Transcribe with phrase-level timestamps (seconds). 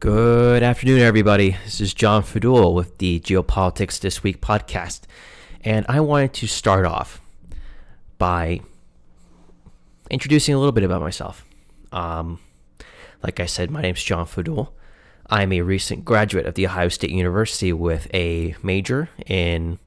[0.00, 1.58] Good afternoon, everybody.
[1.66, 5.02] This is John Fadul with the Geopolitics This Week podcast.
[5.62, 7.20] And I wanted to start off
[8.16, 8.62] by
[10.10, 11.44] introducing a little bit about myself.
[11.92, 12.38] Um,
[13.22, 14.70] like I said, my name is John Fadul.
[15.28, 19.78] I'm a recent graduate of The Ohio State University with a major in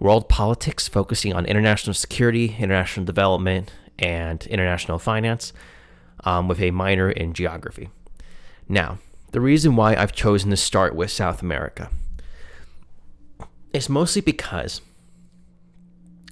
[0.00, 5.52] world politics, focusing on international security, international development, and international finance,
[6.24, 7.90] um, with a minor in geography.
[8.68, 8.98] Now,
[9.32, 11.90] the reason why I've chosen to start with South America
[13.72, 14.80] is mostly because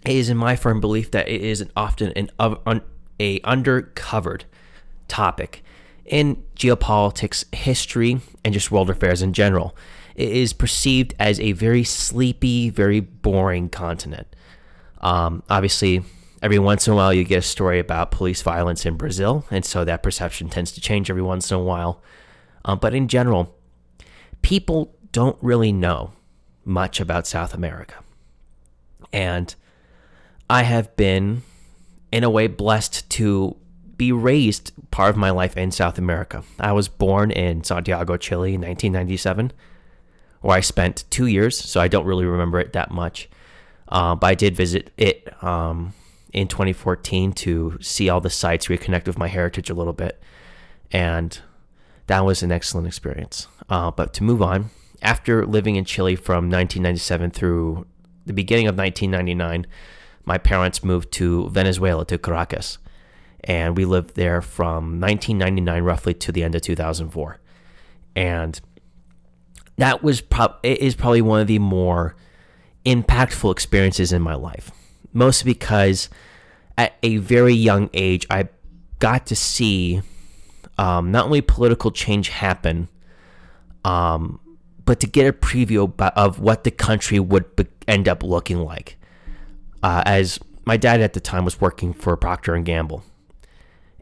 [0.05, 2.83] it is in my firm belief that it is often an un,
[3.19, 4.43] a undercovered
[5.09, 5.63] topic
[6.05, 9.77] in geopolitics, history, and just world affairs in general.
[10.15, 14.29] It is perceived as a very sleepy, very boring continent.
[15.01, 16.03] Um, obviously,
[16.43, 19.65] every once in a while you get a story about police violence in Brazil, and
[19.65, 22.03] so that perception tends to change every once in a while.
[22.65, 23.55] Um, but in general,
[24.43, 26.13] people don't really know
[26.65, 27.97] much about South America.
[29.13, 29.55] And
[30.49, 31.43] I have been,
[32.11, 33.57] in a way, blessed to
[33.97, 36.43] be raised part of my life in South America.
[36.59, 39.53] I was born in Santiago, Chile in 1997,
[40.41, 43.29] where I spent two years, so I don't really remember it that much.
[43.89, 45.93] Uh, but I did visit it um,
[46.33, 50.21] in 2014 to see all the sites, reconnect with my heritage a little bit.
[50.91, 51.39] And
[52.07, 53.49] that was an excellent experience.
[53.69, 54.71] Uh, but to move on,
[55.03, 57.87] after living in Chile from 1997 through
[58.27, 59.67] the beginning of 1999,
[60.25, 62.79] my parents moved to Venezuela, to Caracas.
[63.45, 67.41] And we lived there from 1999 roughly to the end of 2004.
[68.17, 68.61] And
[69.77, 70.23] that was
[70.63, 72.17] it is probably one of the more
[72.87, 74.71] impactful experiences in my life.
[75.13, 76.09] Mostly because
[76.79, 78.49] at a very young age, I
[78.99, 80.01] got to see
[80.79, 82.89] um, not only political change happen,
[83.85, 84.41] um,
[84.85, 88.97] but to get a preview of what the country would be- end up looking like.
[89.83, 93.05] Uh, as my dad at the time was working for Procter and Gamble,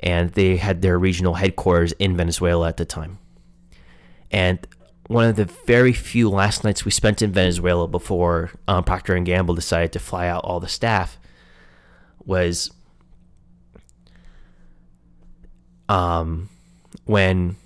[0.03, 3.19] and they had their regional headquarters in Venezuela at the time.
[4.31, 4.66] And
[5.09, 9.27] one of the very few last nights we spent in Venezuela before um, Procter and
[9.27, 11.19] Gamble decided to fly out all the staff
[12.25, 12.71] was
[15.88, 16.49] um,
[17.05, 17.57] when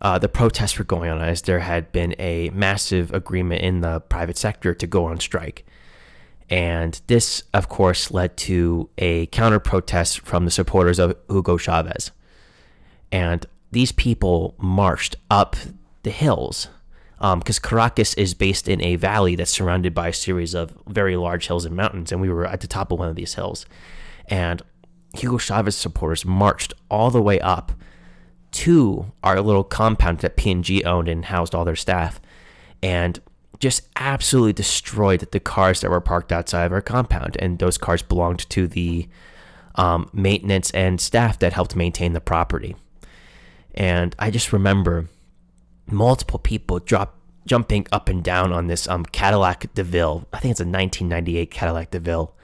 [0.00, 4.00] uh, the protests were going on, as there had been a massive agreement in the
[4.00, 5.64] private sector to go on strike.
[6.50, 12.10] And this, of course, led to a counter protest from the supporters of Hugo Chavez.
[13.10, 15.56] And these people marched up
[16.02, 16.68] the hills
[17.16, 21.16] because um, Caracas is based in a valley that's surrounded by a series of very
[21.16, 22.12] large hills and mountains.
[22.12, 23.64] And we were at the top of one of these hills.
[24.28, 24.60] And
[25.14, 27.72] Hugo Chavez supporters marched all the way up
[28.54, 32.20] to our little compound that P&G owned and housed all their staff
[32.82, 33.20] and
[33.58, 37.36] just absolutely destroyed the cars that were parked outside of our compound.
[37.40, 39.08] And those cars belonged to the
[39.74, 42.76] um, maintenance and staff that helped maintain the property.
[43.74, 45.08] And I just remember
[45.90, 50.26] multiple people drop jumping up and down on this um, Cadillac DeVille.
[50.32, 52.34] I think it's a 1998 Cadillac DeVille,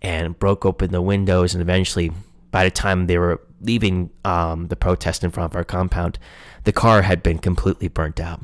[0.00, 1.54] and broke open the windows.
[1.54, 2.10] And eventually,
[2.52, 6.18] by the time they were leaving um, the protest in front of our compound,
[6.64, 8.40] the car had been completely burnt out.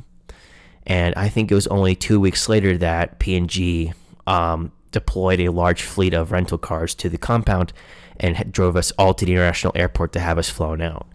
[0.87, 3.93] And I think it was only two weeks later that P&G
[4.27, 7.73] um, deployed a large fleet of rental cars to the compound
[8.19, 11.07] and drove us all to the international airport to have us flown out.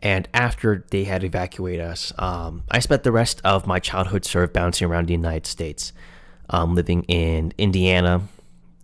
[0.00, 4.44] And after they had evacuated us, um, I spent the rest of my childhood sort
[4.44, 5.92] of bouncing around the United States,
[6.48, 8.22] um, living in Indiana,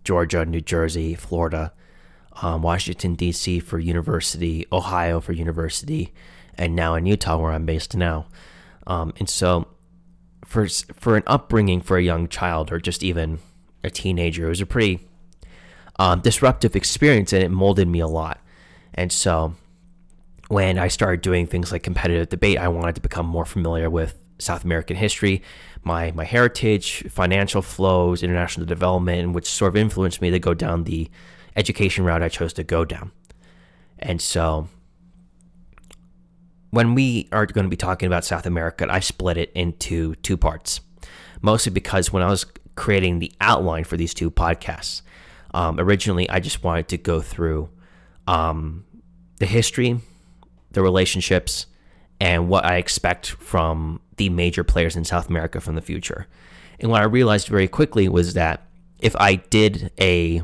[0.07, 1.73] Georgia, New Jersey, Florida,
[2.41, 3.59] um, Washington, D.C.
[3.59, 6.13] for university, Ohio for university,
[6.55, 8.27] and now in Utah, where I'm based now.
[8.87, 9.67] Um, and so,
[10.45, 13.39] for, for an upbringing for a young child or just even
[13.83, 15.01] a teenager, it was a pretty
[15.99, 18.39] um, disruptive experience and it molded me a lot.
[18.93, 19.55] And so,
[20.47, 24.17] when I started doing things like competitive debate, I wanted to become more familiar with
[24.39, 25.41] South American history,
[25.83, 30.83] my my heritage, financial flows, international development, which sort of influenced me to go down
[30.83, 31.09] the
[31.55, 33.11] education route I chose to go down.
[33.99, 34.67] And so
[36.69, 40.37] when we are going to be talking about South America, I split it into two
[40.37, 40.81] parts.
[41.41, 42.45] Mostly because when I was
[42.75, 45.01] creating the outline for these two podcasts,
[45.53, 47.69] um, originally I just wanted to go through
[48.27, 48.85] um,
[49.37, 49.99] the history,
[50.71, 51.67] the relationships,
[52.19, 56.27] and what I expect from the major players in South America from the future.
[56.79, 58.63] And what I realized very quickly was that
[58.99, 60.41] if I did a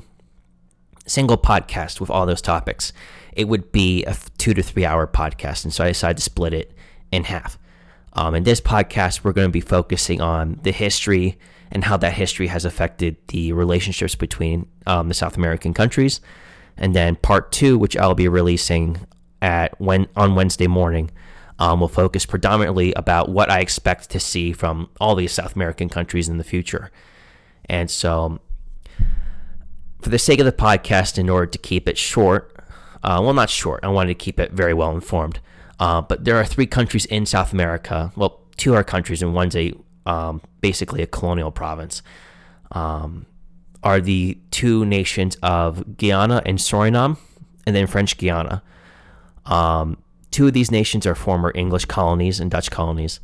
[1.06, 2.94] single podcast with all those topics,
[3.34, 5.64] it would be a two to three hour podcast.
[5.64, 6.74] And so I decided to split it
[7.12, 7.58] in half.
[8.14, 11.38] Um, in this podcast, we're going to be focusing on the history
[11.72, 16.22] and how that history has affected the relationships between um, the South American countries.
[16.78, 19.08] And then part two, which I'll be releasing
[19.42, 21.10] at when on Wednesday morning,
[21.64, 25.88] um, will focus predominantly about what I expect to see from all these South American
[25.88, 26.92] countries in the future.
[27.70, 28.42] And so,
[30.02, 32.54] for the sake of the podcast, in order to keep it short,
[33.02, 35.40] uh, well, not short, I wanted to keep it very well informed.
[35.80, 38.12] Uh, but there are three countries in South America.
[38.18, 39.74] Well, two are countries, and one's a
[40.06, 42.02] um, basically a colonial province.
[42.74, 43.26] Um,
[43.84, 47.18] are the two nations of Guyana and Suriname,
[47.66, 48.62] and then French Guiana.
[49.46, 50.03] Um,
[50.34, 53.20] two of these nations are former English colonies and Dutch colonies.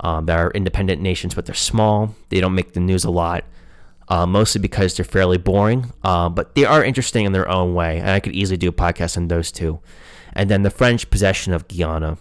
[0.00, 2.16] Um, that are independent nations, but they're small.
[2.28, 3.44] They don't make the news a lot,
[4.08, 5.92] uh, mostly because they're fairly boring.
[6.02, 8.72] Uh, but they are interesting in their own way, and I could easily do a
[8.72, 9.78] podcast on those two.
[10.32, 12.18] And then the French possession of Guyana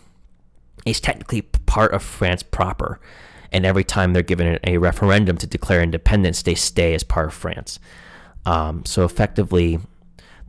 [0.86, 3.00] is technically part of France proper.
[3.52, 7.34] And every time they're given a referendum to declare independence, they stay as part of
[7.34, 7.80] France.
[8.46, 9.80] Um, so effectively,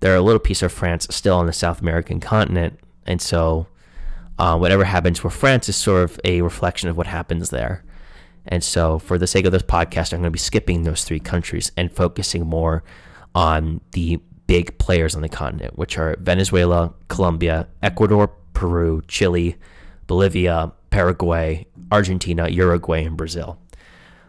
[0.00, 2.78] they're a little piece of France still on the South American continent.
[3.06, 3.66] And so
[4.38, 7.84] uh, whatever happens with France is sort of a reflection of what happens there.
[8.44, 11.20] And so, for the sake of this podcast, I'm going to be skipping those three
[11.20, 12.82] countries and focusing more
[13.36, 19.56] on the big players on the continent, which are Venezuela, Colombia, Ecuador, Peru, Chile,
[20.06, 23.58] Bolivia, Paraguay, Argentina, Uruguay, and Brazil.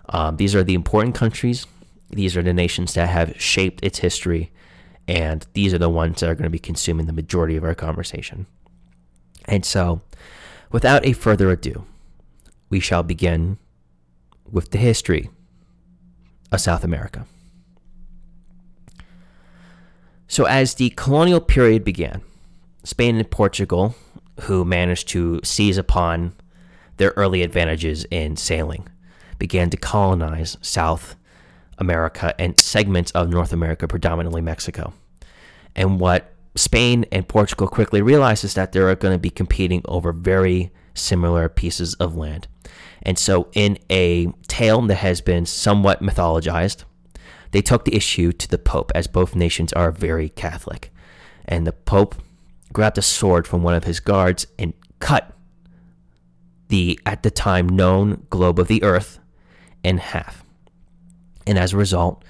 [0.09, 1.65] Um, these are the important countries.
[2.09, 4.51] These are the nations that have shaped its history,
[5.07, 7.73] and these are the ones that are going to be consuming the majority of our
[7.73, 8.45] conversation.
[9.45, 10.01] And so,
[10.71, 11.85] without a further ado,
[12.69, 13.57] we shall begin
[14.49, 15.29] with the history
[16.51, 17.25] of South America.
[20.27, 22.21] So, as the colonial period began,
[22.83, 23.95] Spain and Portugal,
[24.41, 26.33] who managed to seize upon
[26.97, 28.87] their early advantages in sailing,
[29.37, 31.15] began to colonize South
[31.77, 34.93] America and segments of North America, predominantly Mexico.
[35.75, 40.71] And what Spain and Portugal quickly realizes that they're going to be competing over very
[40.93, 42.47] similar pieces of land.
[43.01, 46.83] And so, in a tale that has been somewhat mythologized,
[47.51, 50.91] they took the issue to the Pope, as both nations are very Catholic.
[51.45, 52.15] And the Pope
[52.71, 55.35] grabbed a sword from one of his guards and cut
[56.69, 59.19] the, at the time, known globe of the earth
[59.83, 60.43] in half.
[61.45, 62.23] And as a result,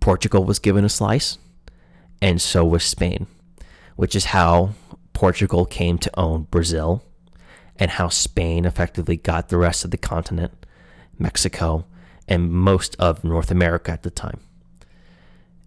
[0.00, 1.38] Portugal was given a slice,
[2.22, 3.26] and so was Spain,
[3.98, 4.70] which is how
[5.12, 7.02] Portugal came to own Brazil,
[7.80, 10.52] and how Spain effectively got the rest of the continent,
[11.18, 11.84] Mexico,
[12.28, 14.38] and most of North America at the time.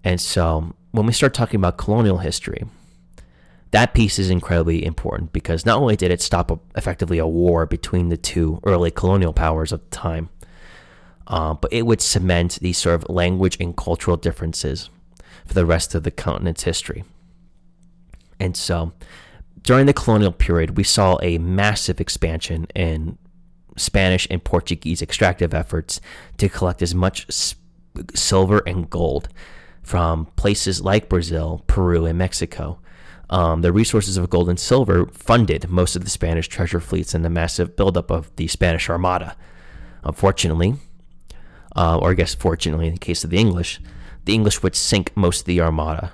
[0.02, 2.64] And so when we start talking about colonial history,
[3.72, 7.66] that piece is incredibly important because not only did it stop a, effectively a war
[7.66, 10.30] between the two early colonial powers of the time,
[11.28, 14.90] uh, but it would cement these sort of language and cultural differences
[15.46, 17.04] for the rest of the continent's history.
[18.42, 18.92] And so
[19.62, 23.20] during the colonial period, we saw a massive expansion in
[23.78, 26.02] Spanish and Portuguese extractive efforts
[26.38, 27.28] to collect as much
[28.16, 29.30] silver and gold
[29.84, 32.80] from places like Brazil, Peru, and Mexico.
[33.30, 37.24] Um, the resources of gold and silver funded most of the Spanish treasure fleets and
[37.24, 39.38] the massive buildup of the Spanish Armada.
[40.04, 40.76] Unfortunately,
[41.76, 43.80] uh, or I guess fortunately in the case of the English,
[44.26, 46.14] the English would sink most of the Armada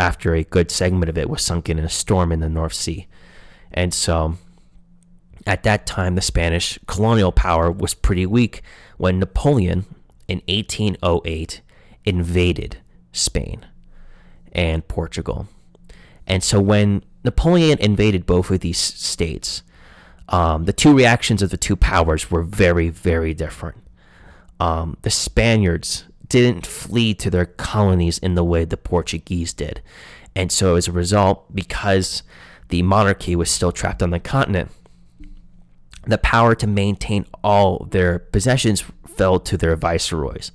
[0.00, 3.06] after a good segment of it was sunken in a storm in the North Sea.
[3.70, 4.38] And so
[5.46, 8.62] at that time, the Spanish colonial power was pretty weak
[8.96, 9.84] when Napoleon
[10.26, 11.60] in 1808
[12.04, 12.78] invaded
[13.12, 13.66] Spain
[14.52, 15.48] and Portugal.
[16.26, 19.62] And so when Napoleon invaded both of these states,
[20.30, 23.78] um, the two reactions of the two powers were very, very different.
[24.58, 29.82] Um, the Spaniards didn't flee to their colonies in the way the Portuguese did.
[30.34, 32.22] And so as a result, because
[32.68, 34.70] the monarchy was still trapped on the continent,
[36.06, 40.52] the power to maintain all their possessions fell to their viceroys.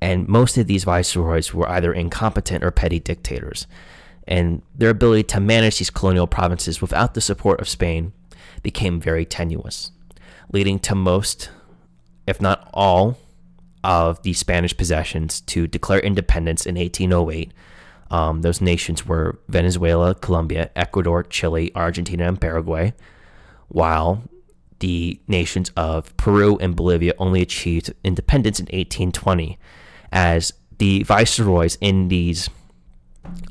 [0.00, 3.66] And most of these viceroys were either incompetent or petty dictators.
[4.28, 8.12] And their ability to manage these colonial provinces without the support of Spain
[8.62, 9.92] became very tenuous,
[10.52, 11.50] leading to most,
[12.26, 13.16] if not all,
[13.84, 17.52] of the Spanish possessions to declare independence in 1808.
[18.10, 22.94] Um, those nations were Venezuela, Colombia, Ecuador, Chile, Argentina, and Paraguay,
[23.68, 24.22] while
[24.78, 29.58] the nations of Peru and Bolivia only achieved independence in 1820
[30.12, 32.50] as the viceroys in these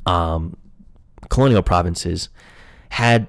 [0.06, 0.56] um,
[1.30, 2.30] colonial provinces
[2.90, 3.28] had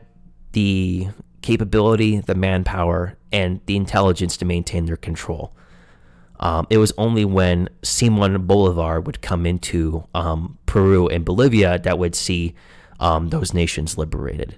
[0.53, 1.09] the
[1.43, 5.55] capability, the manpower, and the intelligence to maintain their control.
[6.41, 11.99] Um, it was only when Simon Bolivar would come into um, Peru and Bolivia that
[11.99, 12.55] would see
[13.01, 14.57] um, those nations liberated.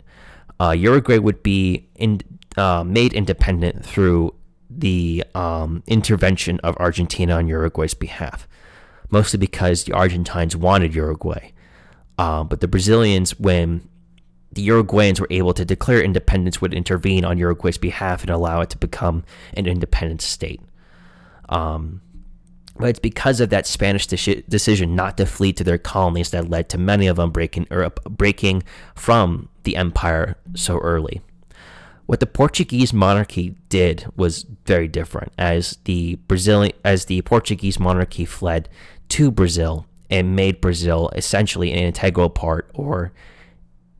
[0.60, 2.20] Uh, Uruguay would be in,
[2.56, 4.34] uh, made independent through
[4.68, 8.48] the um, intervention of Argentina on Uruguay's behalf,
[9.10, 11.50] mostly because the Argentines wanted Uruguay.
[12.18, 13.88] Uh, but the Brazilians, when
[14.52, 18.70] the Uruguayans were able to declare independence, would intervene on Uruguay's behalf and allow it
[18.70, 20.60] to become an independent state.
[21.48, 22.02] Um,
[22.76, 26.48] but it's because of that Spanish de- decision not to flee to their colonies that
[26.48, 28.62] led to many of them breaking or breaking
[28.94, 31.20] from the empire so early.
[32.06, 38.24] What the Portuguese monarchy did was very different, as the Brazilian as the Portuguese monarchy
[38.24, 38.68] fled
[39.10, 43.12] to Brazil and made Brazil essentially an integral part, or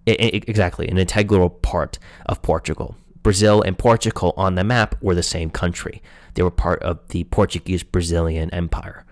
[0.06, 2.96] exactly an integral part of Portugal.
[3.22, 6.00] Brazil and Portugal on the map were the same country.
[6.38, 9.04] They were part of the Portuguese Brazilian Empire.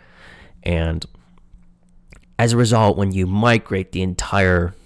[0.62, 1.04] And
[2.38, 4.76] as a result, when you migrate the entire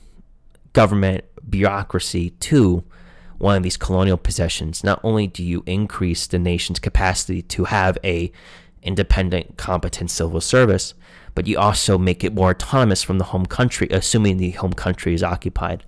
[0.73, 2.83] government bureaucracy to
[3.37, 7.99] one of these colonial possessions, not only do you increase the nation's capacity to have
[8.03, 8.33] a
[8.83, 10.95] independent, competent civil service,
[11.35, 15.13] but you also make it more autonomous from the home country, assuming the home country
[15.13, 15.85] is occupied.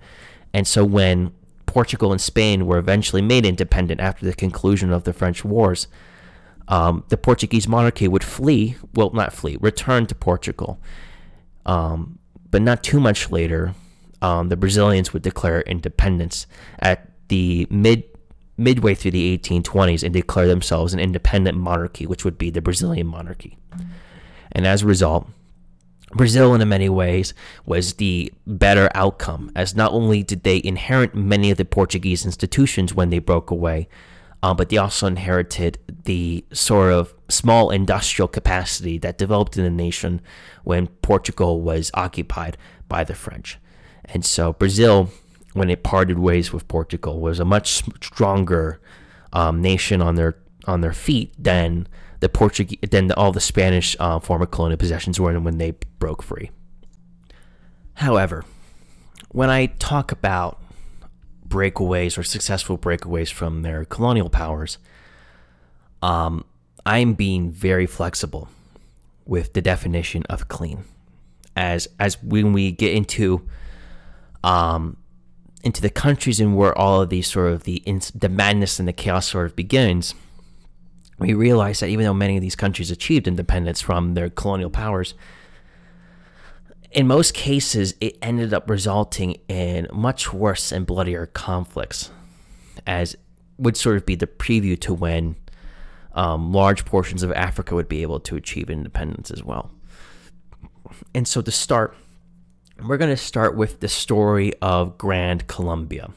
[0.53, 1.33] And so when
[1.65, 5.87] Portugal and Spain were eventually made independent after the conclusion of the French wars,
[6.67, 10.79] um, the Portuguese monarchy would flee, well, not flee, return to Portugal.
[11.65, 13.73] Um, but not too much later,
[14.21, 16.47] um, the Brazilians would declare independence
[16.79, 18.03] at the mid
[18.57, 23.07] midway through the 1820s and declare themselves an independent monarchy, which would be the Brazilian
[23.07, 23.57] monarchy.
[24.51, 25.27] And as a result,
[26.11, 27.33] Brazil, in many ways,
[27.65, 32.93] was the better outcome, as not only did they inherit many of the Portuguese institutions
[32.93, 33.87] when they broke away,
[34.43, 39.69] uh, but they also inherited the sort of small industrial capacity that developed in the
[39.69, 40.19] nation
[40.65, 42.57] when Portugal was occupied
[42.89, 43.57] by the French.
[44.03, 45.09] And so Brazil,
[45.53, 48.81] when it parted ways with Portugal, was a much stronger
[49.31, 50.35] um, nation on their
[50.65, 51.87] on their feet than
[52.19, 56.51] the Portuguese than all the Spanish uh, former colonial possessions were when they broke free.
[57.93, 58.43] However,
[59.29, 60.61] when I talk about
[61.53, 64.79] breakaways or successful breakaways from their colonial powers,
[66.01, 66.43] um,
[66.83, 68.49] I'm being very flexible
[69.25, 70.83] with the definition of clean.
[71.55, 73.47] As as when we get into
[74.43, 74.97] um,
[75.63, 77.83] into the countries and where all of these sort of the
[78.15, 80.15] the madness and the chaos sort of begins,
[81.19, 85.13] we realize that even though many of these countries achieved independence from their colonial powers,
[86.93, 92.11] in most cases, it ended up resulting in much worse and bloodier conflicts,
[92.85, 93.15] as
[93.57, 95.35] would sort of be the preview to when
[96.13, 99.71] um, large portions of Africa would be able to achieve independence as well.
[101.15, 101.95] And so to start,
[102.85, 106.11] we're going to start with the story of Grand Colombia,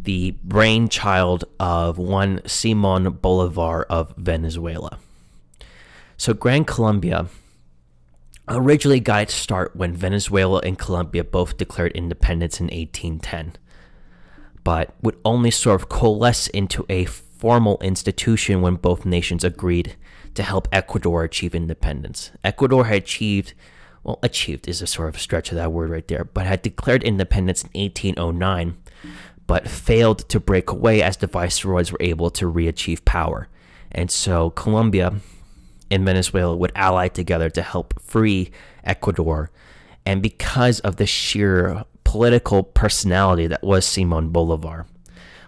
[0.00, 4.98] the brainchild of one Simon Bolivar of Venezuela.
[6.16, 7.26] So, Grand Colombia
[8.50, 13.56] originally got its start when Venezuela and Colombia both declared independence in 1810,
[14.64, 19.96] but would only sort of coalesce into a formal institution when both nations agreed
[20.34, 22.30] to help Ecuador achieve independence.
[22.44, 23.54] Ecuador had achieved,
[24.02, 27.02] well, achieved is a sort of stretch of that word right there, but had declared
[27.02, 28.76] independence in 1809,
[29.46, 33.48] but failed to break away as the viceroys were able to re achieve power.
[33.90, 35.14] And so Colombia
[35.90, 38.50] in Venezuela would ally together to help free
[38.84, 39.50] Ecuador.
[40.06, 44.86] And because of the sheer political personality that was Simon Bolivar,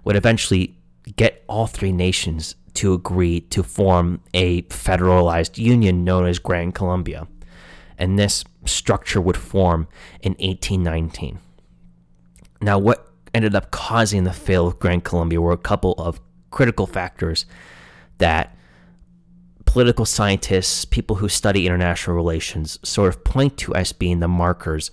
[0.04, 0.76] would eventually
[1.16, 7.26] get all three nations to agree to form a federalized union known as Grand Colombia.
[7.98, 9.86] And this structure would form
[10.20, 11.38] in 1819.
[12.60, 16.20] Now, what ended up causing the fail of Grand Colombia were a couple of
[16.50, 17.46] critical factors
[18.18, 18.56] that
[19.72, 24.90] political scientists, people who study international relations, sort of point to as being the markers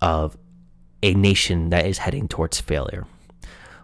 [0.00, 0.38] of
[1.02, 3.08] a nation that is heading towards failure.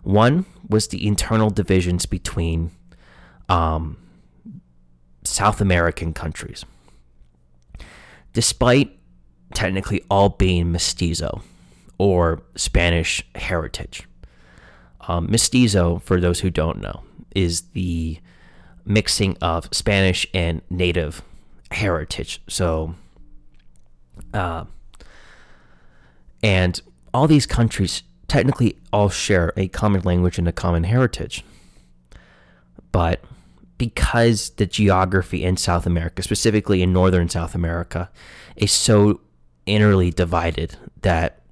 [0.04, 2.70] One was the internal divisions between
[3.48, 3.96] um,
[5.24, 6.64] South American countries.
[8.32, 8.96] Despite
[9.52, 11.42] technically all being mestizo
[11.98, 14.06] or Spanish heritage,
[15.08, 17.02] um, mestizo, for those who don't know,
[17.34, 18.20] is the
[18.86, 21.22] mixing of Spanish and native
[21.70, 22.40] heritage.
[22.48, 22.94] So,
[24.32, 24.64] uh,
[26.42, 26.80] And
[27.12, 31.44] all these countries technically all share a common language and a common heritage.
[32.92, 33.22] But
[33.78, 38.10] because the geography in South America, specifically in northern South America,
[38.54, 39.20] is so
[39.66, 41.42] innerly divided that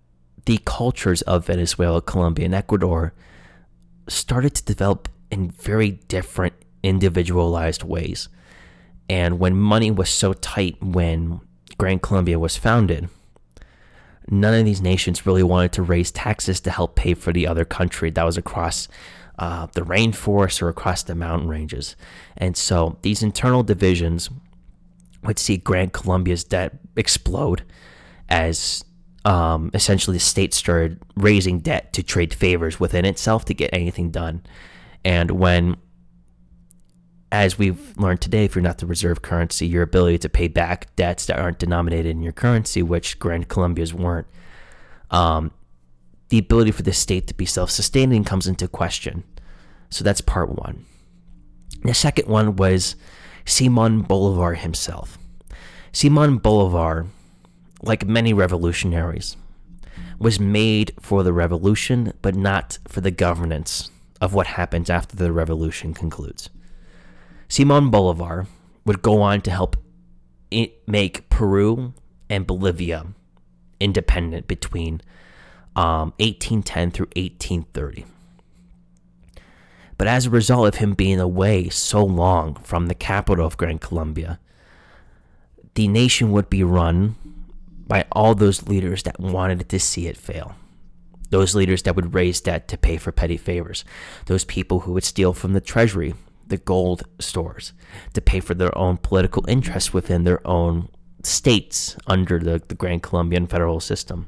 [0.47, 3.13] the cultures of Venezuela, Colombia, and Ecuador
[4.09, 8.29] started to develop in very different individualized ways.
[9.09, 11.41] And when money was so tight when
[11.79, 13.09] Gran Colombia was founded,
[14.31, 17.65] none of these nations really wanted to raise taxes to help pay for the other
[17.65, 18.89] country that was across
[19.39, 21.97] uh, the rainforest or across the mountain ranges.
[22.37, 24.31] And so these internal divisions
[25.25, 27.63] would see Gran Colombia's debt explode
[28.29, 28.85] as
[29.25, 34.11] um, essentially the state started raising debt to trade favors within itself to get anything
[34.11, 34.43] done.
[35.05, 35.77] And when
[37.33, 40.95] as we've learned today, if you're not the reserve currency, your ability to pay back
[40.97, 44.27] debts that aren't denominated in your currency, which Grand Colombia's weren't,
[45.11, 45.51] um,
[46.29, 49.25] the ability for the state to be self sustaining comes into question.
[49.91, 50.87] So that's part one.
[51.83, 52.97] The second one was
[53.45, 55.19] Simon Bolivar himself.
[55.93, 57.07] Simon Bolivar,
[57.83, 59.37] like many revolutionaries,
[60.19, 63.91] was made for the revolution, but not for the governance
[64.21, 66.49] of what happens after the revolution concludes.
[67.55, 68.49] Simon Bolivar
[68.85, 69.77] would go on to help
[70.89, 71.95] make Peru
[72.29, 73.07] and Bolivia
[73.79, 75.01] independent between
[75.77, 78.07] um, 1810 through 1830.
[79.97, 83.79] But as a result of him being away so long from the capital of Gran
[83.79, 84.41] Colombia,
[85.75, 87.15] the nation would be run
[87.87, 90.57] by all those leaders that wanted to see it fail.
[91.31, 93.85] Those leaders that would raise debt to pay for petty favors.
[94.27, 96.15] Those people who would steal from the treasury
[96.49, 97.73] the gold stores
[98.13, 100.89] to pay for their own political interests within their own
[101.23, 104.27] states under the, the Grand Colombian federal system.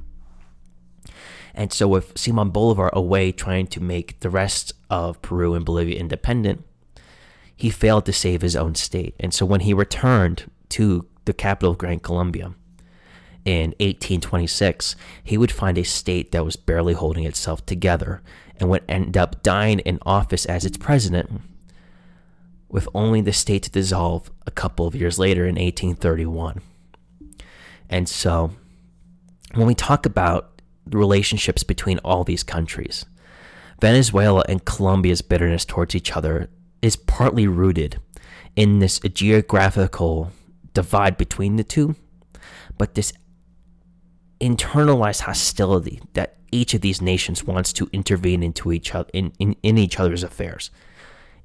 [1.54, 5.98] And so, with Simon Bolivar away trying to make the rest of Peru and Bolivia
[5.98, 6.64] independent,
[7.54, 9.14] he failed to save his own state.
[9.18, 12.54] And so, when he returned to the capital of Grand Colombia
[13.46, 18.22] in 1826, he would find a state that was barely holding itself together
[18.58, 21.40] and would end up dying in office as its president
[22.68, 26.60] with only the state to dissolve a couple of years later in 1831.
[27.88, 28.50] And so,
[29.54, 33.06] when we talk about the relationships between all these countries,
[33.80, 36.50] Venezuela and Colombia's bitterness towards each other
[36.82, 38.00] is partly rooted
[38.56, 40.32] in this geographical
[40.72, 41.94] divide between the two,
[42.78, 43.12] but this
[44.40, 49.56] internalized hostility that each of these nations wants to intervene into each other in, in,
[49.62, 50.70] in each other's affairs,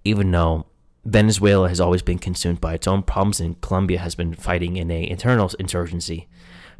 [0.03, 0.65] even though
[1.04, 4.92] Venezuela has always been consumed by its own problems, and Colombia has been fighting in
[4.92, 6.28] a internal insurgency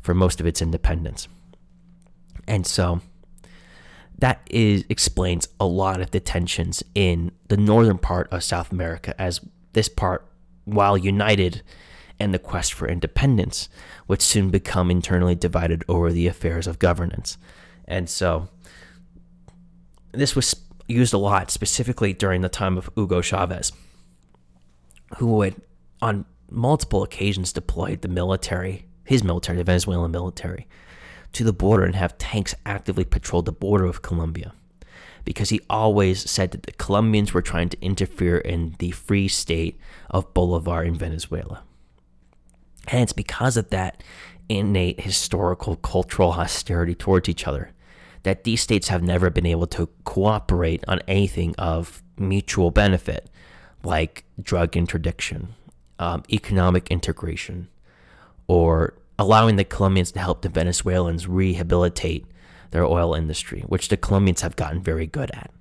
[0.02, 1.28] for most of its independence.
[2.48, 3.02] And so
[4.20, 9.20] that is explains a lot of the tensions in the northern part of South America,
[9.20, 9.42] as
[9.74, 10.28] this part,
[10.66, 11.64] while united
[12.20, 13.70] in the quest for independence,
[14.08, 17.40] would soon become internally divided over the affairs of governance.
[17.86, 18.50] And so
[20.12, 20.56] this was
[20.88, 23.72] used a lot, specifically during the time of Hugo Chavez
[25.18, 25.62] who would,
[26.02, 30.68] on multiple occasions, deploy the military, his military, the Venezuelan military,
[31.34, 34.54] to the border and have tanks actively patrol the border of Colombia.
[35.24, 39.80] Because he always said that the Colombians were trying to interfere in the free state
[40.10, 41.64] of Bolivar in Venezuela.
[42.88, 44.04] And it's because of that
[44.50, 47.72] innate historical cultural hostility towards each other
[48.24, 53.30] that these states have never been able to cooperate on anything of mutual benefit
[53.84, 55.56] like drug interdiction,
[56.00, 57.68] um, economic integration,
[58.48, 62.26] or allowing the Colombians to help the Venezuelans rehabilitate
[62.72, 65.52] their oil industry, which the Colombians have gotten very good at.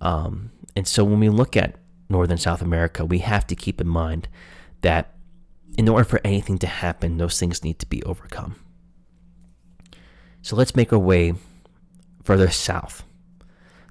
[0.00, 1.76] Um, and so when we look at
[2.08, 4.28] Northern South America, we have to keep in mind
[4.80, 5.14] that
[5.76, 8.56] in order for anything to happen, those things need to be overcome.
[10.42, 11.34] So let's make our way
[12.24, 13.04] further south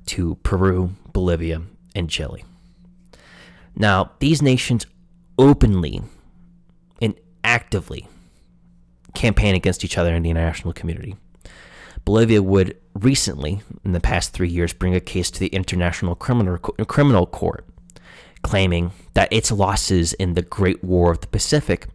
[0.07, 1.61] to Peru, Bolivia,
[1.95, 2.43] and Chile.
[3.75, 4.85] Now, these nations
[5.37, 6.01] openly
[7.01, 8.07] and actively
[9.13, 11.15] campaign against each other in the international community.
[12.05, 16.57] Bolivia would recently, in the past three years, bring a case to the International Criminal,
[16.57, 17.65] Criminal Court,
[18.41, 21.87] claiming that its losses in the Great War of the Pacific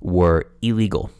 [0.00, 1.10] were illegal,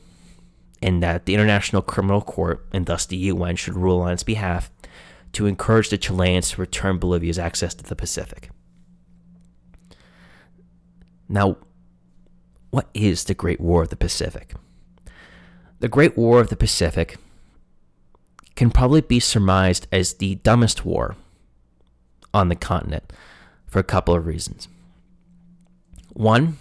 [0.83, 4.71] and that the International Criminal Court, and thus the UN, should rule on its behalf
[5.33, 8.51] to encourage the Chileans to return Bolivia's access to the Pacific.
[11.29, 11.57] Now,
[12.71, 14.55] what is the Great War of the Pacific?
[15.81, 17.17] The Great War of the Pacific
[18.55, 21.17] can probably be surmised as the dumbest war
[22.33, 23.13] on the continent
[23.67, 24.69] for a couple of reasons.
[26.13, 26.57] One,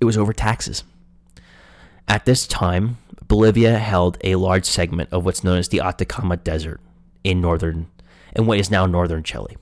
[0.00, 0.82] it was over taxes.
[2.08, 6.80] At this time, Bolivia held a large segment of what's known as the Atacama Desert
[7.22, 7.86] in northern
[8.34, 9.56] in what is now northern Chile.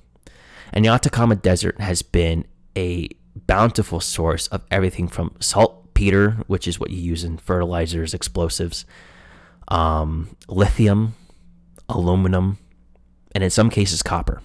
[0.73, 3.09] And the Atacama Desert has been a
[3.47, 8.85] bountiful source of everything from saltpeter, which is what you use in fertilizers, explosives,
[9.69, 11.15] um, lithium,
[11.89, 12.59] aluminum,
[13.35, 14.43] and in some cases, copper.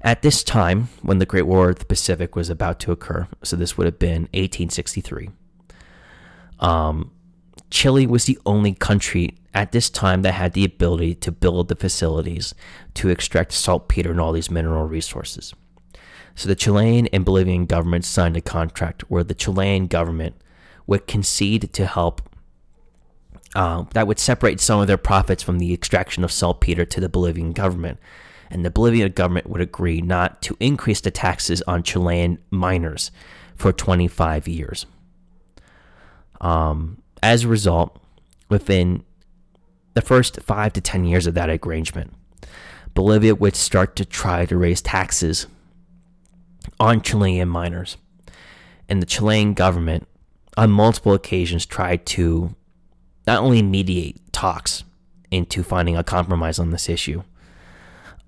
[0.00, 3.56] At this time, when the Great War of the Pacific was about to occur, so
[3.56, 5.30] this would have been 1863,
[6.60, 7.10] um,
[7.70, 11.76] Chile was the only country at this time that had the ability to build the
[11.76, 12.54] facilities
[12.94, 15.54] to extract saltpeter and all these mineral resources.
[16.38, 20.36] So the Chilean and Bolivian governments signed a contract where the Chilean government
[20.86, 22.22] would concede to help
[23.56, 27.08] uh, that would separate some of their profits from the extraction of saltpeter to the
[27.08, 27.98] Bolivian government.
[28.52, 33.10] And the Bolivian government would agree not to increase the taxes on Chilean miners
[33.56, 34.86] for 25 years.
[36.40, 38.00] Um, as a result,
[38.48, 39.02] within
[39.94, 42.12] the first five to 10 years of that arrangement,
[42.94, 45.48] Bolivia would start to try to raise taxes
[46.78, 47.96] on Chilean miners.
[48.88, 50.08] And the Chilean government,
[50.56, 52.54] on multiple occasions, tried to
[53.26, 54.84] not only mediate talks
[55.30, 57.22] into finding a compromise on this issue,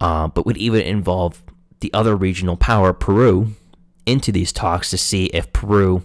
[0.01, 1.43] uh, but would even involve
[1.81, 3.53] the other regional power, Peru,
[4.07, 6.05] into these talks to see if Peru,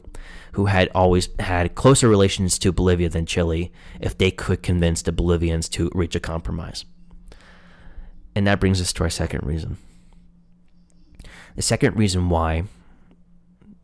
[0.54, 5.12] who had always had closer relations to Bolivia than Chile, if they could convince the
[5.12, 6.86] Bolivians to reach a compromise.
[8.36, 9.78] And that brings us to our second reason.
[11.56, 12.64] The second reason why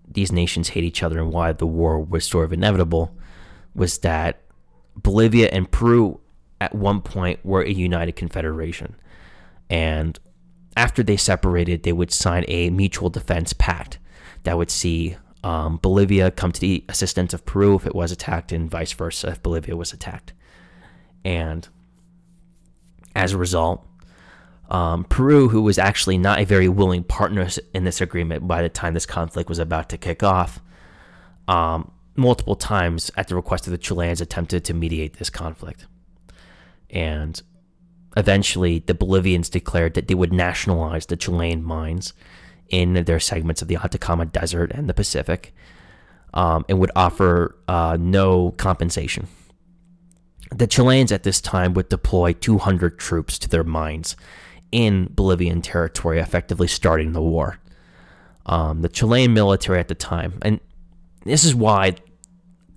[0.08, 3.16] these nations hate each other and why the war was sort of inevitable
[3.74, 4.42] was that
[4.96, 6.20] Bolivia and Peru
[6.60, 8.96] at one point were a united confederation.
[9.70, 10.20] And
[10.76, 14.00] after they separated, they would sign a mutual defense pact
[14.44, 18.52] that would see um, Bolivia come to the assistance of Peru if it was attacked,
[18.52, 20.34] and vice versa if Bolivia was attacked.
[21.24, 21.68] And
[23.16, 23.86] as a result,
[24.72, 28.70] um, Peru, who was actually not a very willing partner in this agreement by the
[28.70, 30.62] time this conflict was about to kick off,
[31.50, 35.88] um, multiple times at the request of the Chileans attempted to mediate this conflict.
[36.90, 37.42] And
[38.16, 42.14] eventually, the Bolivians declared that they would nationalize the Chilean mines
[42.70, 45.54] in their segments of the Atacama Desert and the Pacific
[46.34, 49.28] um, and would offer uh, no compensation.
[50.50, 54.16] The Chileans at this time would deploy 200 troops to their mines
[54.72, 57.60] in Bolivian territory, effectively starting the war.
[58.46, 60.60] Um, the Chilean military at the time, and
[61.26, 61.96] this is why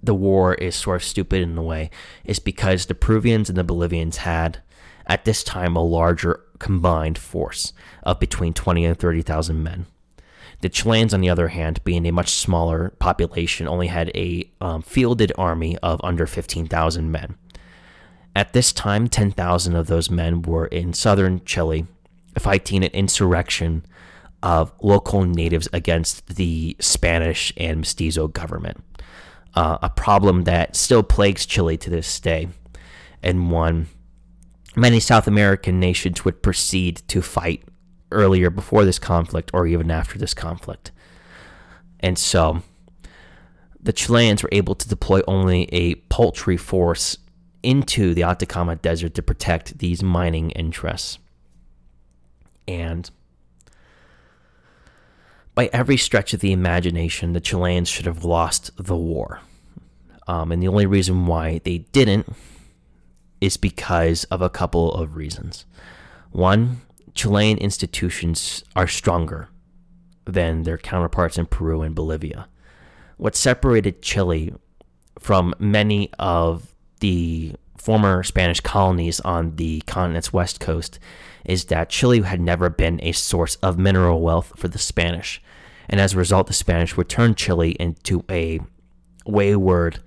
[0.02, 1.90] the war is sort of stupid in a way,
[2.24, 4.58] is because the Peruvians and the Bolivians had
[5.06, 9.86] at this time a larger combined force of between 20 and 30,000 men.
[10.60, 14.82] The Chileans, on the other hand, being a much smaller population, only had a um,
[14.82, 17.34] fielded army of under 15,000 men.
[18.36, 21.86] At this time, 10,000 of those men were in southern Chile
[22.38, 23.84] fighting an insurrection
[24.42, 28.82] of local natives against the Spanish and Mestizo government.
[29.54, 32.48] Uh, a problem that still plagues Chile to this day,
[33.22, 33.86] and one
[34.76, 37.62] many South American nations would proceed to fight
[38.10, 40.90] earlier before this conflict or even after this conflict.
[42.00, 42.62] And so
[43.80, 47.18] the Chileans were able to deploy only a paltry force
[47.64, 51.18] into the Atacama Desert to protect these mining interests.
[52.68, 53.10] And
[55.54, 59.40] by every stretch of the imagination, the Chileans should have lost the war.
[60.26, 62.26] Um, and the only reason why they didn't
[63.40, 65.66] is because of a couple of reasons.
[66.32, 66.80] One,
[67.14, 69.48] Chilean institutions are stronger
[70.24, 72.48] than their counterparts in Peru and Bolivia.
[73.16, 74.54] What separated Chile
[75.18, 76.73] from many of
[77.04, 80.98] the former Spanish colonies on the continent's west coast
[81.44, 85.42] is that Chile had never been a source of mineral wealth for the Spanish.
[85.86, 88.60] And as a result, the Spanish would turn Chile into a
[89.26, 89.98] wayward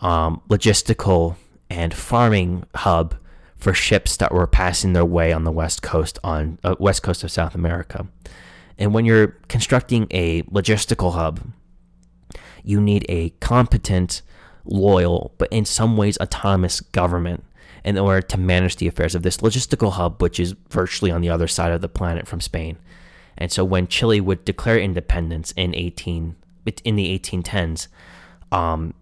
[0.00, 1.36] um, logistical
[1.68, 3.14] and farming hub
[3.54, 7.22] for ships that were passing their way on the west coast on uh, west coast
[7.22, 8.06] of South America.
[8.78, 11.52] And when you're constructing a logistical hub,
[12.64, 14.22] you need a competent
[14.64, 17.44] loyal, but in some ways autonomous government
[17.84, 21.30] in order to manage the affairs of this logistical hub, which is virtually on the
[21.30, 22.78] other side of the planet from Spain.
[23.36, 26.36] And so when Chile would declare independence in 18
[26.84, 27.88] in the 1810s,
[28.52, 28.94] um,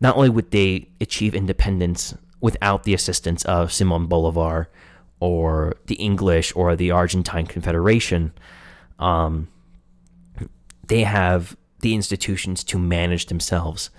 [0.00, 4.68] not only would they achieve independence without the assistance of Simon Bolivar
[5.18, 8.32] or the English or the Argentine Confederation,
[8.98, 9.48] um,
[10.88, 13.90] they have the institutions to manage themselves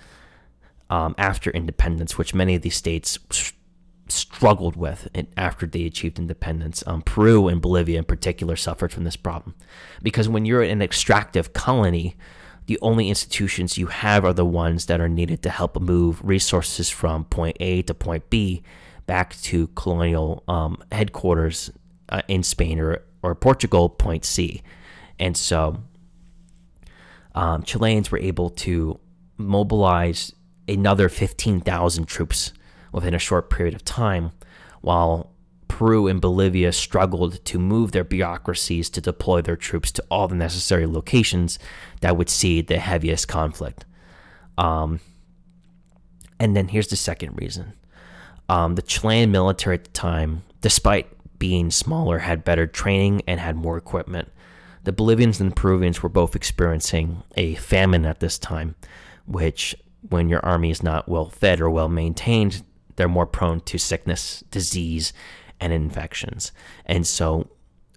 [0.90, 3.18] um, after independence, which many of these states
[4.08, 6.82] struggled with after they achieved independence.
[6.86, 9.54] Um, Peru and Bolivia, in particular, suffered from this problem
[10.02, 12.16] because when you're in an extractive colony,
[12.66, 16.90] the only institutions you have are the ones that are needed to help move resources
[16.90, 18.62] from point A to point B
[19.06, 21.70] back to colonial um, headquarters
[22.10, 24.62] uh, in Spain or, or Portugal, point C.
[25.18, 25.78] And so
[27.34, 29.00] um, Chileans were able to
[29.38, 30.32] mobilize
[30.68, 32.52] another 15,000 troops
[32.92, 34.32] within a short period of time,
[34.80, 35.32] while
[35.68, 40.34] Peru and Bolivia struggled to move their bureaucracies to deploy their troops to all the
[40.34, 41.58] necessary locations
[42.00, 43.84] that would see the heaviest conflict.
[44.56, 45.00] Um,
[46.40, 47.74] and then here's the second reason
[48.48, 51.06] um, the Chilean military at the time, despite
[51.38, 54.32] being smaller, had better training and had more equipment.
[54.84, 58.74] The Bolivians and the Peruvians were both experiencing a famine at this time,
[59.26, 59.76] which,
[60.08, 62.62] when your army is not well fed or well maintained,
[62.96, 65.12] they're more prone to sickness, disease,
[65.60, 66.52] and infections.
[66.86, 67.48] And so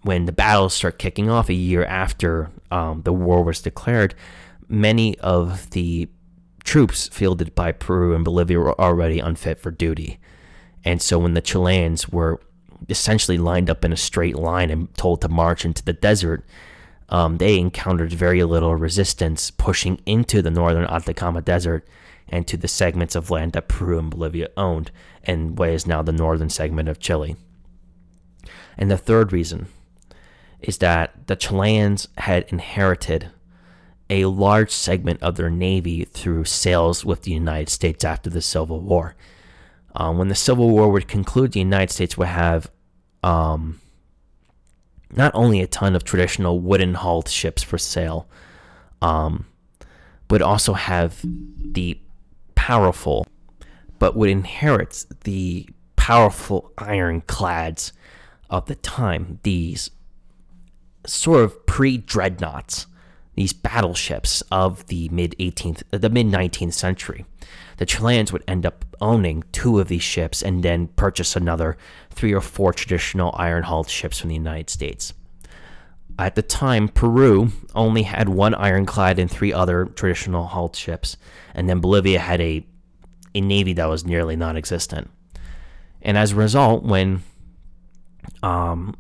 [0.04, 4.16] when the battles start kicking off a year after um, the war was declared,
[4.68, 6.10] many of the
[6.64, 10.20] troops fielded by Peru and Bolivia were already unfit for duty.
[10.84, 12.40] And so when the Chileans were
[12.90, 16.46] essentially lined up in a straight line and told to march into the desert,
[17.12, 21.86] um, they encountered very little resistance pushing into the northern Atacama Desert
[22.30, 24.90] and to the segments of land that Peru and Bolivia owned,
[25.26, 27.36] and what is now the northern segment of Chile.
[28.78, 29.68] And the third reason
[30.62, 33.32] is that the Chileans had inherited
[34.10, 38.80] a large segment of their navy through sales with the United States after the Civil
[38.80, 39.16] War.
[39.96, 42.72] Um, when the Civil War would conclude, the United States would have
[43.24, 43.82] um,
[45.14, 48.28] not only a ton of traditional wooden hulled ships for sale,
[49.02, 49.46] um,
[50.28, 52.00] but also have the
[52.56, 53.28] powerful,
[54.00, 57.92] but would inherit the powerful ironclads
[58.50, 59.40] of the time.
[59.44, 59.92] These
[61.06, 62.88] sort of pre dreadnoughts,
[63.36, 67.26] these battleships of the mid 18th, the mid 19th century.
[67.78, 71.78] The Chileans would end up owning two of these ships and then purchase another
[72.12, 75.14] three or four traditional iron hulled ships from the United States.
[76.20, 81.18] At the time, Peru only had one ironclad and three other traditional hulled ships,
[81.56, 82.66] and then Bolivia had a,
[83.34, 85.10] a navy that was nearly non existent.
[86.02, 87.24] And as a result, when
[88.44, 88.96] um,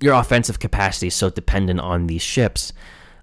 [0.00, 2.72] your offensive capacity is so dependent on these ships,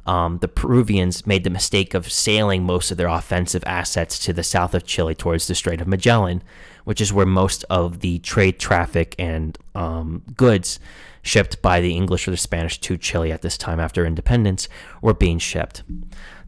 [0.06, 4.44] um, the Peruvians made the mistake of sailing most of their offensive assets to the
[4.44, 6.44] south of Chile towards the Strait of Magellan,
[6.84, 10.80] which is where most of the trade traffic and um, goods
[11.24, 14.70] shipped by the English or the Spanish to Chile at this time after independence
[15.02, 15.82] were being shipped.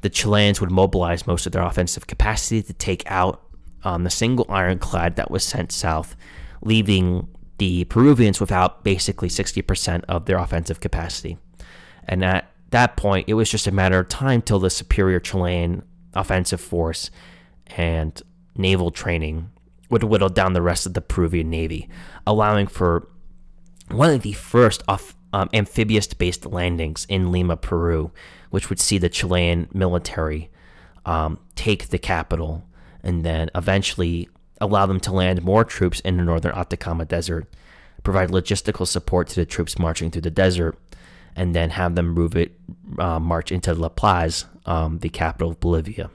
[0.02, 3.42] The Chileans would mobilize most of their offensive capacity to take out
[3.84, 6.16] um, the single ironclad that was sent south,
[6.62, 11.40] leaving the Peruvians without basically 60% of their offensive capacity.
[12.08, 15.84] And at that point, it was just a matter of time till the superior Chilean
[16.14, 17.10] offensive force
[17.76, 18.22] and
[18.56, 19.52] naval training
[19.90, 21.90] would whittle down the rest of the Peruvian navy,
[22.26, 23.08] allowing for
[23.90, 28.12] one of the first off, um, amphibious based landings in Lima, Peru,
[28.50, 30.50] which would see the Chilean military
[31.06, 32.66] um, take the capital
[33.02, 34.28] and then eventually
[34.60, 37.48] allow them to land more troops in the northern Atacama Desert,
[38.04, 40.78] provide logistical support to the troops marching through the desert,
[41.38, 42.60] and then have them move it,
[43.00, 46.10] uh, march into La Paz, um, the capital of Bolivia.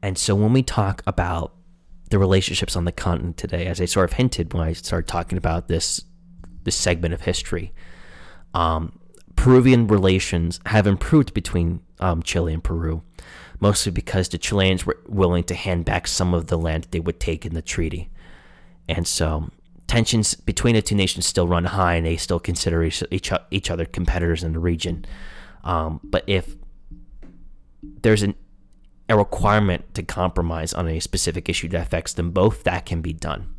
[0.00, 1.54] And so when we talk about
[2.10, 5.38] the relationships on the continent today, as I sort of hinted when I started talking
[5.38, 6.02] about this
[6.64, 7.72] this segment of history.
[8.52, 8.98] Um,
[9.36, 13.02] Peruvian relations have improved between um, Chile and Peru,
[13.60, 17.20] mostly because the Chileans were willing to hand back some of the land they would
[17.20, 18.10] take in the treaty.
[18.88, 19.50] And so
[19.86, 23.02] tensions between the two nations still run high, and they still consider each,
[23.50, 25.04] each, other competitors in the region.
[25.62, 26.56] Um, but if
[27.82, 28.34] there's an
[29.08, 33.12] a requirement to compromise on a specific issue that affects them both, that can be
[33.12, 33.54] done.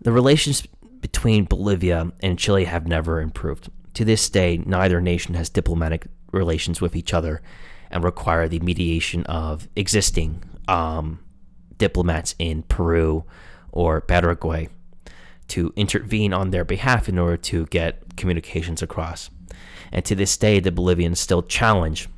[0.00, 0.66] The relations
[1.00, 3.68] between Bolivia and Chile have never improved.
[3.94, 7.42] To this day, neither nation has diplomatic relations with each other
[7.90, 11.18] and require the mediation of existing um,
[11.78, 13.24] diplomats in Peru
[13.78, 14.68] or Paraguay
[15.46, 19.30] to intervene on their behalf in order to get communications across.
[19.92, 22.08] And to this day, the Bolivians still challenge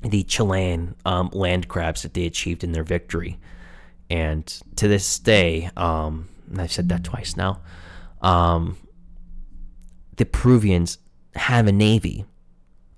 [0.00, 3.38] the Chilean um, land grabs that they achieved in their victory.
[4.08, 4.46] And
[4.76, 7.60] to this day, um, I've said that twice now,
[8.22, 8.78] um,
[10.16, 10.96] the Peruvians
[11.34, 12.24] have a navy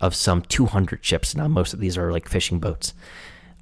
[0.00, 1.34] of some 200 ships.
[1.34, 2.94] Now, most of these are like fishing boats,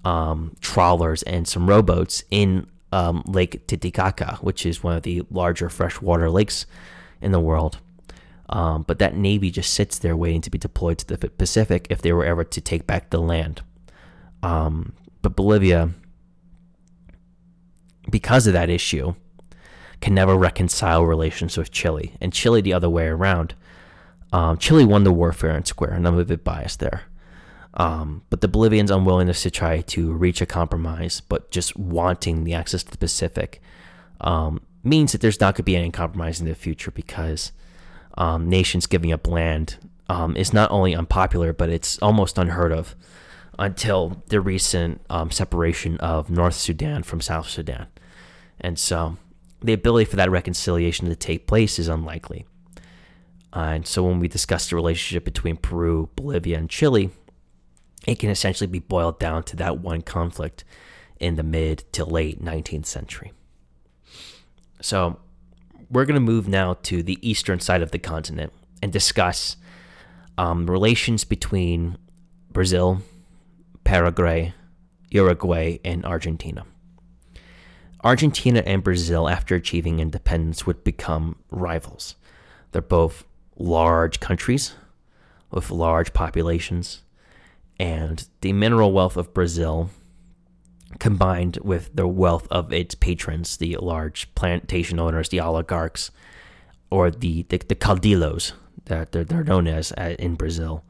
[0.04, 5.68] um, trawlers, and some rowboats in um, Lake Titicaca, which is one of the larger
[5.68, 6.64] freshwater lakes
[7.20, 7.78] in the world.
[8.48, 12.02] Um, but that navy just sits there waiting to be deployed to the Pacific if
[12.02, 13.62] they were ever to take back the land.
[14.44, 15.90] Um, but Bolivia,
[18.08, 19.14] because of that issue,
[20.00, 23.54] can never reconcile relations with Chile, and Chile the other way around.
[24.32, 27.02] Um, Chile won the war fair and square, and I'm a bit biased there.
[27.74, 32.54] Um, but the Bolivians' unwillingness to try to reach a compromise, but just wanting the
[32.54, 33.60] access to the Pacific,
[34.20, 37.52] um, means that there's not going to be any compromise in the future because
[38.16, 39.76] um, nations giving up land
[40.08, 42.94] um, is not only unpopular, but it's almost unheard of
[43.58, 47.86] until the recent um, separation of North Sudan from South Sudan.
[48.60, 49.16] And so
[49.62, 52.46] the ability for that reconciliation to take place is unlikely.
[53.52, 57.10] And so when we discuss the relationship between Peru, Bolivia, and Chile,
[58.06, 60.64] it can essentially be boiled down to that one conflict
[61.18, 63.32] in the mid to late 19th century.
[64.80, 65.18] So
[65.90, 69.56] we're going to move now to the eastern side of the continent and discuss
[70.36, 71.96] um, relations between
[72.50, 73.02] Brazil,
[73.84, 74.52] Paraguay,
[75.10, 76.64] Uruguay, and Argentina.
[78.02, 82.16] Argentina and Brazil, after achieving independence, would become rivals.
[82.72, 83.24] They're both
[83.56, 84.74] large countries
[85.50, 87.03] with large populations,
[87.78, 89.90] and the mineral wealth of Brazil,
[90.98, 96.10] combined with the wealth of its patrons, the large plantation owners, the oligarchs,
[96.90, 98.52] or the, the, the caudillos
[98.86, 100.84] that they're, they're known as uh, in Brazil,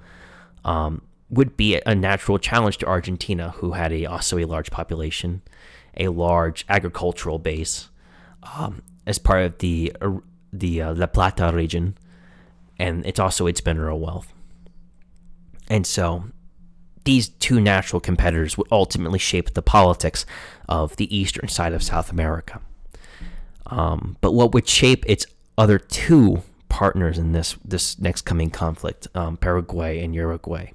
[0.65, 5.43] um, would be a natural challenge to Argentina, who had a, also a large population
[5.97, 7.89] a large agricultural base
[8.57, 10.13] um, as part of the uh,
[10.53, 11.97] the uh, La Plata region,
[12.79, 14.33] and it's also its mineral wealth.
[15.69, 16.25] And so,
[17.05, 20.27] these two natural competitors would ultimately shape the politics
[20.69, 22.61] of the eastern side of South America.
[23.67, 29.07] Um, but what would shape its other two partners in this this next coming conflict,
[29.15, 30.73] um, Paraguay and Uruguay,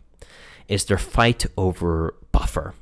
[0.67, 2.73] is their fight over buffer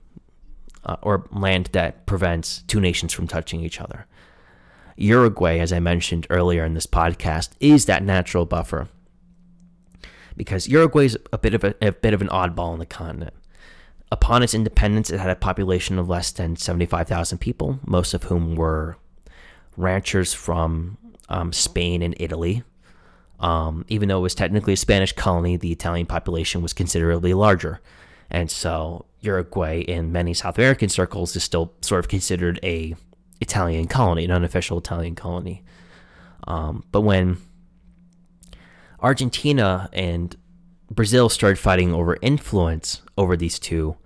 [0.85, 4.05] uh, or land that prevents two nations from touching each other.
[4.95, 8.87] Uruguay, as I mentioned earlier in this podcast, is that natural buffer
[10.37, 13.33] because Uruguay is a bit of a, a bit of an oddball on the continent.
[14.11, 18.55] Upon its independence, it had a population of less than 75,000 people, most of whom
[18.55, 18.97] were
[19.75, 20.97] ranchers from
[21.27, 22.63] um, Spain and Italy.
[23.39, 27.81] Um, even though it was technically a Spanish colony, the Italian population was considerably larger.
[28.29, 32.95] And so Uruguay in many South American circles is still sort of considered a
[33.41, 35.63] Italian colony, an unofficial Italian colony.
[36.47, 37.37] Um, but when
[38.99, 40.35] Argentina and
[40.89, 43.97] Brazil started fighting over influence over these two,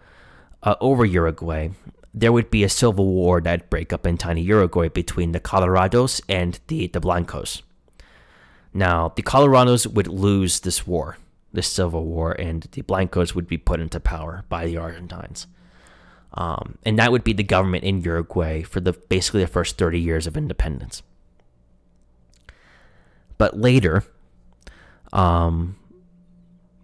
[0.63, 1.69] uh, over Uruguay,
[2.13, 6.21] there would be a civil war that'd break up in tiny Uruguay between the Colorados
[6.27, 7.62] and the, the Blancos.
[8.73, 11.17] Now, the Colorados would lose this war
[11.54, 15.47] the civil war, and the Blancos would be put into power by the Argentines.
[16.34, 19.99] Um, and that would be the government in Uruguay for the basically the first 30
[19.99, 21.04] years of independence.
[23.38, 24.06] But later,
[25.13, 25.76] um,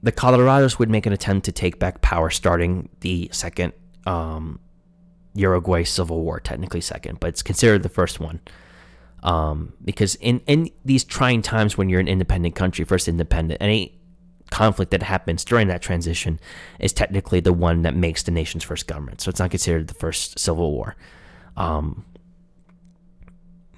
[0.03, 3.73] the Colorados would make an attempt to take back power starting the second
[4.05, 4.59] um,
[5.33, 8.39] Uruguay Civil War, technically second, but it's considered the first one.
[9.23, 13.97] Um, because in, in these trying times when you're an independent country, first independent, any
[14.51, 16.39] conflict that happens during that transition
[16.79, 19.21] is technically the one that makes the nation's first government.
[19.21, 20.95] So it's not considered the first civil war.
[21.57, 22.05] Um,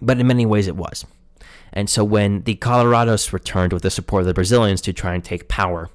[0.01, 1.05] but in many ways it was.
[1.79, 5.23] And so when the Colorados returned with the support of the Brazilians to try and
[5.23, 5.89] take power,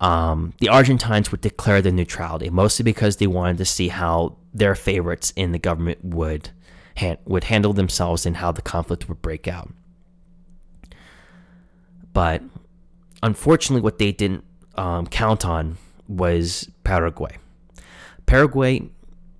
[0.00, 4.76] um, the Argentines would declare their neutrality, mostly because they wanted to see how their
[4.76, 6.50] favorites in the government would
[7.24, 9.68] would handle themselves and how the conflict would break out.
[12.12, 12.44] But
[13.20, 14.44] unfortunately, what they didn't
[14.76, 15.76] um, count on
[16.06, 17.36] was Paraguay.
[18.26, 18.82] Paraguay,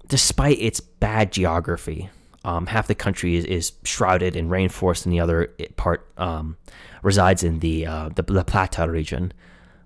[0.09, 2.11] despite its bad geography,
[2.49, 6.57] um, half the country is, is, shrouded in rainforest, and the other part um,
[7.03, 9.33] resides in the uh, the La Plata region,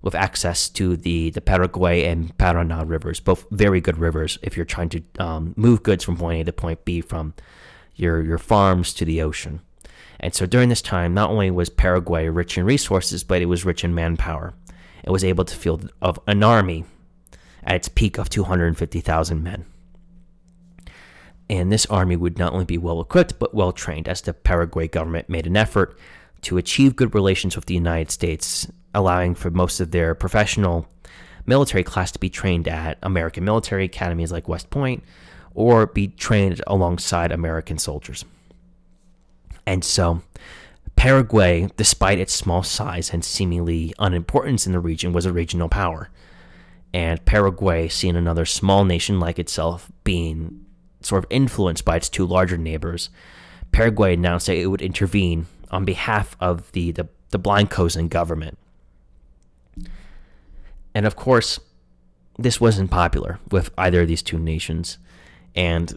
[0.00, 4.64] with access to the the Paraguay and Paraná rivers, both very good rivers if you're
[4.64, 7.34] trying to um, move goods from point A to point B from
[7.96, 9.60] your your farms to the ocean.
[10.20, 13.64] And so during this time, not only was Paraguay rich in resources, but it was
[13.64, 14.54] rich in manpower.
[15.02, 16.84] It was able to field of an army
[17.64, 19.64] at its peak of 250,000 men.
[21.50, 24.88] And this army would not only be well equipped, but well trained, as the Paraguay
[24.88, 25.98] government made an effort
[26.42, 30.88] to achieve good relations with the United States, allowing for most of their professional
[31.46, 35.02] military class to be trained at American military academies like West Point
[35.54, 38.24] or be trained alongside American soldiers.
[39.66, 40.22] And so,
[40.96, 46.10] Paraguay, despite its small size and seemingly unimportance in the region, was a regional power.
[46.94, 50.61] And Paraguay, seeing another small nation like itself being
[51.06, 53.10] sort of influenced by its two larger neighbors,
[53.72, 58.58] Paraguay announced that it would intervene on behalf of the, the, the Blancozen government.
[60.94, 61.58] And of course,
[62.38, 64.98] this wasn't popular with either of these two nations.
[65.54, 65.96] And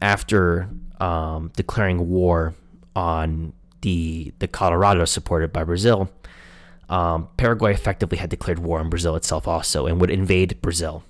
[0.00, 0.68] after
[1.00, 2.54] um, declaring war
[2.94, 3.52] on
[3.82, 6.10] the the Colorado supported by Brazil,
[6.88, 11.04] um, Paraguay effectively had declared war on Brazil itself also and would invade Brazil.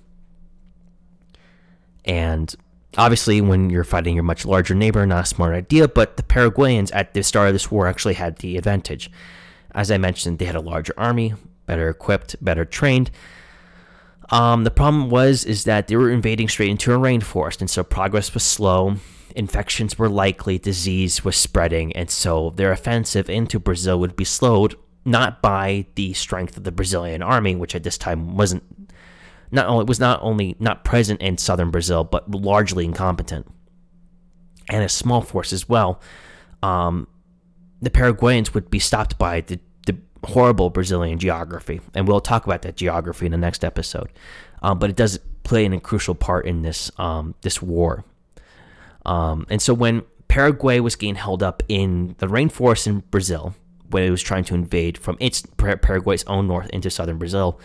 [2.05, 2.55] And
[2.97, 5.87] obviously, when you're fighting your much larger neighbor, not a smart idea.
[5.87, 9.11] But the Paraguayans at the start of this war actually had the advantage.
[9.73, 11.33] As I mentioned, they had a larger army,
[11.65, 13.11] better equipped, better trained.
[14.29, 17.83] Um, the problem was is that they were invading straight into a rainforest, and so
[17.83, 18.95] progress was slow.
[19.35, 24.75] Infections were likely, disease was spreading, and so their offensive into Brazil would be slowed
[25.05, 28.63] not by the strength of the Brazilian army, which at this time wasn't
[29.51, 33.47] not only was not only not present in southern Brazil, but largely incompetent,
[34.69, 36.01] and a small force as well.
[36.63, 37.07] Um,
[37.81, 39.59] the Paraguayans would be stopped by the
[40.23, 44.09] horrible Brazilian geography, and we'll talk about that geography in the next episode.
[44.61, 48.03] Um, but it does play an crucial part in this um, this war.
[49.05, 53.55] Um, and so when Paraguay was getting held up in the rainforest in Brazil,
[53.89, 57.59] when it was trying to invade from its Paraguay's own north into southern Brazil,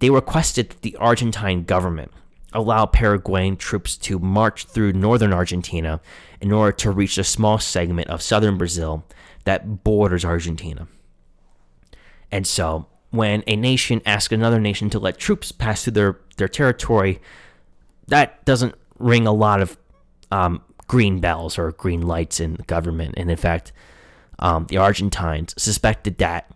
[0.00, 2.10] they requested that the Argentine government
[2.52, 6.00] allow Paraguayan troops to march through northern Argentina
[6.40, 9.04] in order to reach a small segment of southern Brazil
[9.44, 10.88] that borders Argentina.
[12.32, 16.48] And so when a nation asks another nation to let troops pass through their, their
[16.48, 17.20] territory,
[18.08, 19.76] that doesn't ring a lot of
[20.32, 23.14] um, green bells or green lights in the government.
[23.16, 23.72] And in fact,
[24.38, 26.50] um, the Argentines suspected that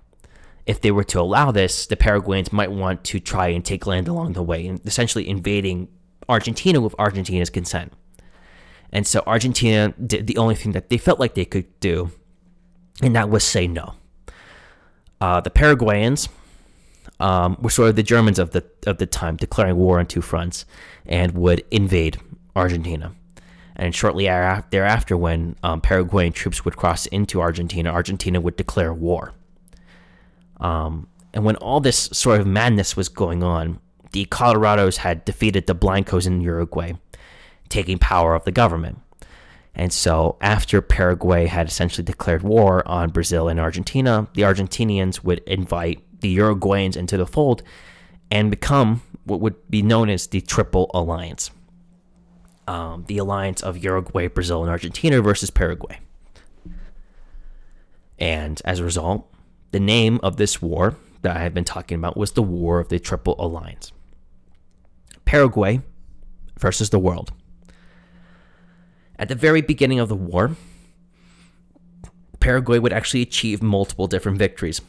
[0.67, 4.09] if they were to allow this, the Paraguayans might want to try and take land
[4.09, 5.89] along the way, and essentially invading
[6.29, 7.93] Argentina with Argentina's consent.
[8.91, 12.13] And so Argentina did the only thing that they felt like they could do,
[13.03, 13.95] and that was say no.
[15.21, 16.29] Uh, the Paraguayans
[17.21, 20.23] um, were sort of the Germans of the of the time, declaring war on two
[20.23, 20.65] fronts,
[21.07, 22.19] and would invade
[22.57, 23.15] Argentina.
[23.77, 29.33] And shortly thereafter, when um, Paraguayan troops would cross into Argentina, Argentina would declare war.
[30.61, 33.81] Um, and when all this sort of madness was going on,
[34.13, 36.93] the Colorados had defeated the Blancos in Uruguay,
[37.69, 39.01] taking power of the government.
[39.75, 45.41] And so, after Paraguay had essentially declared war on Brazil and Argentina, the Argentinians would
[45.41, 47.65] invite the Uruguayans into the fold
[48.31, 51.51] and become what would be known as the Triple Alliance
[52.67, 55.99] um, the alliance of Uruguay, Brazil, and Argentina versus Paraguay.
[58.19, 59.29] And as a result,
[59.75, 62.91] the name of this war that I have been talking about was the War of
[62.91, 63.91] the Triple Alliance.
[65.25, 65.81] Paraguay
[66.61, 67.33] versus the world.
[69.19, 70.53] At the very beginning of the war,
[72.39, 74.81] Paraguay would actually achieve multiple different victories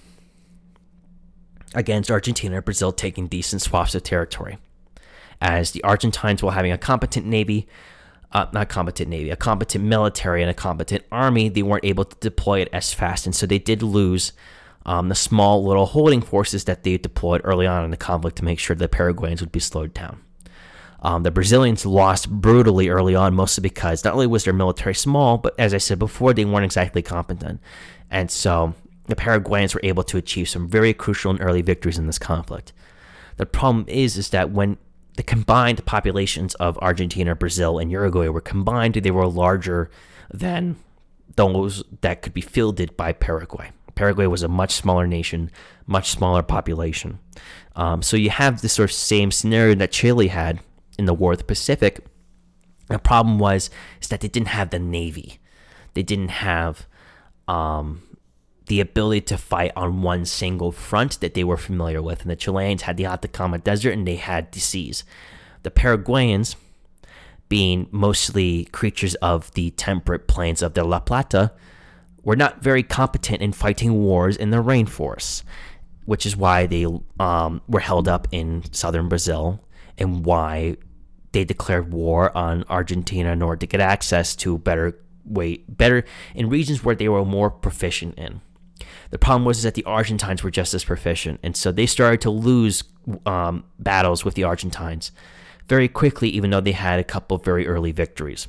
[1.74, 4.60] against Argentina and Brazil, taking decent swaths of territory.
[5.42, 7.68] As the Argentines, while having a competent navy,
[8.34, 12.16] uh, not competent navy, a competent military and a competent army, they weren't able to
[12.20, 14.32] deploy it as fast, and so they did lose
[14.86, 18.46] um, the small little holding forces that they deployed early on in the conflict to
[18.46, 20.22] make sure the Paraguayans would be slowed down.
[21.02, 25.38] Um, the Brazilians lost brutally early on, mostly because not only was their military small,
[25.38, 27.60] but as I said before, they weren't exactly competent.
[28.10, 28.74] And so
[29.06, 32.74] the Paraguayans were able to achieve some very crucial and early victories in this conflict.
[33.38, 34.78] The problem is, is that when
[35.16, 39.90] the combined populations of Argentina, Brazil, and Uruguay were combined, they were larger
[40.34, 40.76] than
[41.36, 43.72] those that could be fielded by Paraguay.
[43.96, 45.50] Paraguay was a much smaller nation,
[45.88, 47.20] much smaller population.
[47.76, 50.60] Um, so you have this sort of same scenario that Chile had
[50.98, 52.06] in the War of the Pacific.
[52.88, 53.70] The problem was
[54.02, 55.40] is that they didn't have the navy.
[55.94, 56.88] They didn't have
[57.48, 58.04] um,
[58.68, 62.22] the ability to fight on one single front that they were familiar with.
[62.22, 65.04] And the Chileans had the Atacama Desert and they had the seas.
[65.64, 66.56] The Paraguayans,
[67.48, 71.52] being mostly creatures of the temperate plains of the La Plata,
[72.26, 75.44] were not very competent in fighting wars in the rainforests,
[76.04, 76.86] which is why they
[77.20, 79.64] um, were held up in southern Brazil
[79.98, 80.76] and why
[81.32, 86.04] they declared war on Argentina in order to get access to better way better
[86.34, 88.42] in regions where they were more proficient in.
[89.12, 92.30] The problem was that the Argentines were just as proficient, and so they started to
[92.30, 92.84] lose
[93.26, 95.12] um, battles with the Argentines
[95.68, 98.48] very quickly, even though they had a couple of very early victories.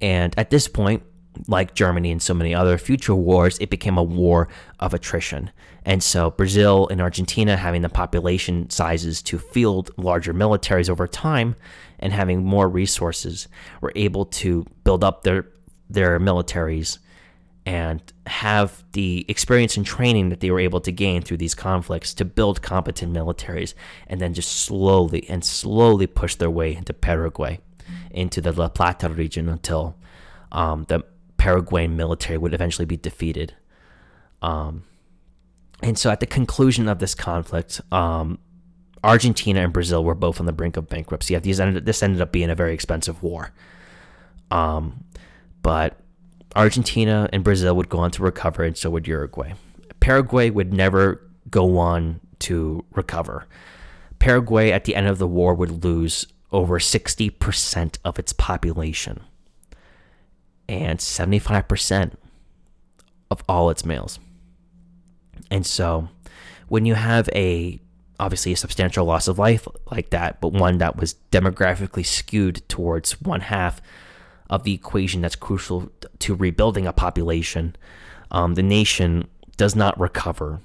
[0.00, 1.02] And at this point,
[1.48, 4.48] like Germany and so many other future wars, it became a war
[4.80, 5.50] of attrition.
[5.84, 11.54] And so Brazil and Argentina having the population sizes to field larger militaries over time
[11.98, 13.48] and having more resources
[13.80, 15.46] were able to build up their
[15.88, 16.98] their militaries
[17.66, 22.14] and have the experience and training that they were able to gain through these conflicts
[22.14, 23.74] to build competent militaries
[24.06, 27.58] and then just slowly and slowly push their way into Paraguay,
[28.12, 29.96] into the La Plata region until
[30.52, 31.04] um, the
[31.46, 33.54] Paraguayan military would eventually be defeated.
[34.42, 34.82] Um,
[35.80, 38.40] and so at the conclusion of this conflict, um,
[39.04, 41.38] Argentina and Brazil were both on the brink of bankruptcy.
[41.38, 43.52] These ended, this ended up being a very expensive war.
[44.50, 45.04] Um,
[45.62, 46.00] but
[46.56, 49.52] Argentina and Brazil would go on to recover, and so would Uruguay.
[50.00, 53.46] Paraguay would never go on to recover.
[54.18, 59.20] Paraguay, at the end of the war, would lose over 60% of its population
[60.68, 62.12] and 75%
[63.30, 64.18] of all its males.
[65.50, 66.08] And so,
[66.68, 67.80] when you have a
[68.18, 73.20] obviously a substantial loss of life like that, but one that was demographically skewed towards
[73.20, 73.80] one half
[74.48, 77.76] of the equation that's crucial to rebuilding a population,
[78.30, 80.60] um, the nation does not recover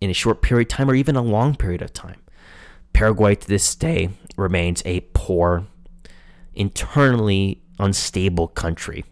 [0.00, 2.20] in a short period of time or even a long period of time.
[2.92, 5.66] Paraguay to this day remains a poor,
[6.54, 9.04] internally unstable country.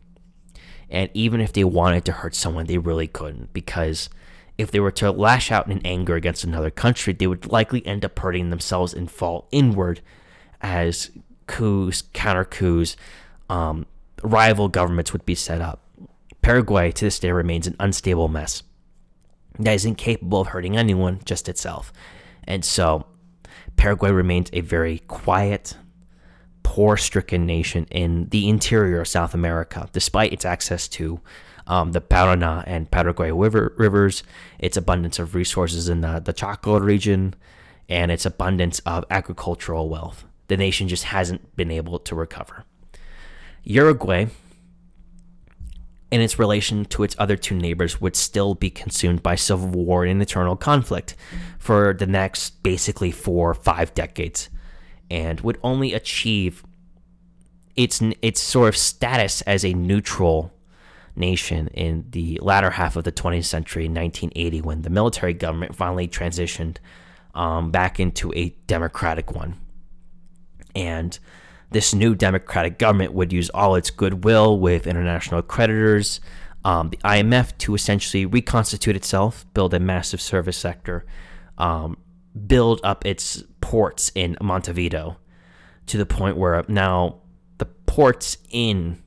[0.91, 4.09] And even if they wanted to hurt someone, they really couldn't because
[4.57, 8.05] if they were to lash out in anger against another country, they would likely end
[8.05, 10.01] up hurting themselves and fall inward
[10.61, 11.11] as
[11.47, 12.97] coups, counter coups,
[13.49, 13.87] um,
[14.23, 15.81] rival governments would be set up.
[16.43, 18.63] Paraguay to this day remains an unstable mess
[19.59, 21.93] that is incapable of hurting anyone, just itself.
[22.45, 23.07] And so
[23.77, 25.77] Paraguay remains a very quiet,
[26.65, 31.21] poor stricken nation in the interior of South America, despite its access to
[31.69, 34.25] um, the Paraná and Paraguay river, rivers,
[34.59, 37.35] its abundance of resources in the, the Chaco region,
[37.89, 40.25] and its abundance of agricultural wealth.
[40.49, 42.65] The nation just hasn't been able to recover.
[43.63, 44.27] Uruguay,
[46.11, 50.05] in its relation to its other two neighbors, would still be consumed by civil war
[50.05, 51.15] and internal conflict
[51.59, 54.51] for the next basically four or five decades,
[55.11, 56.65] and would only achieve
[57.77, 60.53] its its sort of status as a neutral
[61.17, 66.09] nation in the latter half of the 20th century, 1980, when the military government finally
[66.09, 66.79] transitioned
[67.35, 69.55] um, back into a democratic one,
[70.75, 71.19] and
[71.71, 76.21] this new democratic government would use all its goodwill with international creditors,
[76.65, 81.05] um, the IMF, to essentially reconstitute itself, build a massive service sector,
[81.59, 81.97] um,
[82.47, 85.17] build up its ports in Montevideo
[85.87, 87.17] to the point where now
[87.59, 89.03] the ports in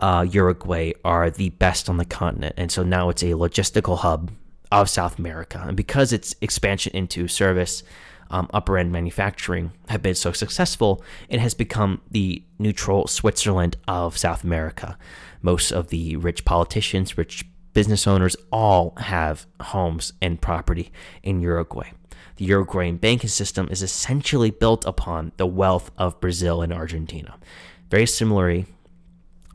[0.00, 2.54] uh, Uruguay are the best on the continent.
[2.56, 4.30] And so now it's a logistical hub
[4.72, 5.62] of South America.
[5.66, 7.82] And because its expansion into service
[8.30, 14.18] um, upper end manufacturing have been so successful, it has become the neutral Switzerland of
[14.18, 14.98] South America.
[15.42, 17.44] Most of the rich politicians, rich
[17.74, 20.90] business owners, all have homes and property
[21.22, 21.90] in Uruguay.
[22.36, 27.38] The Uruguayan banking system is essentially built upon the wealth of Brazil and Argentina.
[27.90, 28.66] Very similarly,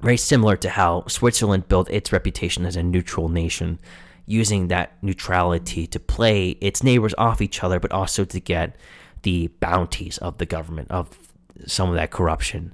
[0.02, 3.80] very similar to how Switzerland built its reputation as a neutral nation
[4.26, 8.78] using that neutrality to play its neighbors off each other, but also to get
[9.24, 11.18] the bounties of the government, of
[11.66, 12.74] some of that corruption,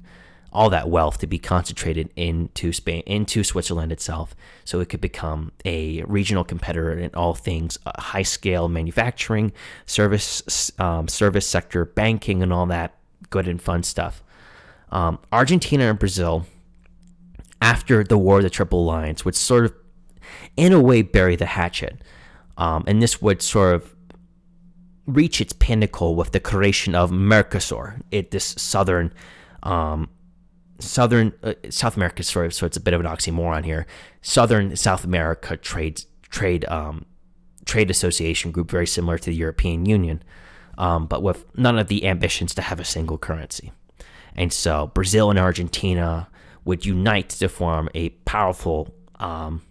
[0.56, 5.52] all that wealth to be concentrated into Spain, into Switzerland itself, so it could become
[5.66, 9.52] a regional competitor in all things uh, high scale manufacturing,
[9.86, 12.96] service, um, service sector, banking, and all that
[13.30, 14.24] good and fun stuff.
[14.92, 16.46] Um, Argentina and Brazil,
[17.62, 19.74] after the War of the Triple Alliance, would sort of
[20.56, 22.02] in a way bury the hatchet.
[22.58, 23.94] Um, and this would sort of
[25.06, 29.14] reach its pinnacle with the creation of Mercosur, it this southern,
[29.64, 30.10] um,
[30.80, 33.86] southern uh, South America sort of so it's a bit of an oxymoron here.
[34.22, 37.06] Southern South America trade trade um,
[37.66, 40.24] trade association group, very similar to the European Union,
[40.78, 43.72] um, but with none of the ambitions to have a single currency.
[44.36, 46.28] And so Brazil and Argentina
[46.66, 49.62] would unite to form a powerful um,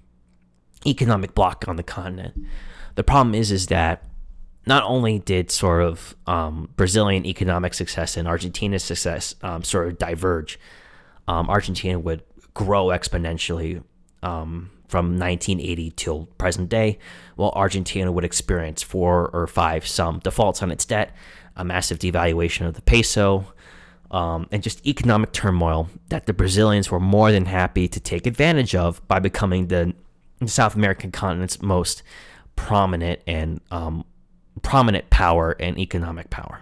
[0.86, 2.34] economic bloc on the continent.
[2.94, 4.04] The problem is is that
[4.66, 9.98] not only did sort of um, Brazilian economic success and Argentina's success um, sort of
[9.98, 10.58] diverge,
[11.28, 12.22] um, Argentina would
[12.54, 13.82] grow exponentially
[14.22, 16.98] um, from 1980 till present day,
[17.36, 21.14] while Argentina would experience four or five some defaults on its debt,
[21.56, 23.44] a massive devaluation of the peso,
[24.10, 28.74] um, and just economic turmoil that the Brazilians were more than happy to take advantage
[28.74, 29.94] of by becoming the
[30.46, 32.02] South American continent's most
[32.54, 34.04] prominent and um,
[34.62, 36.60] prominent power and economic power.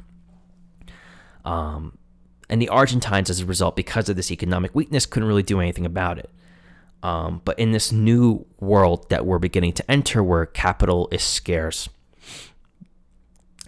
[1.44, 1.98] Um,
[2.52, 5.86] and the Argentines, as a result, because of this economic weakness, couldn't really do anything
[5.86, 6.28] about it.
[7.02, 11.88] Um, but in this new world that we're beginning to enter, where capital is scarce,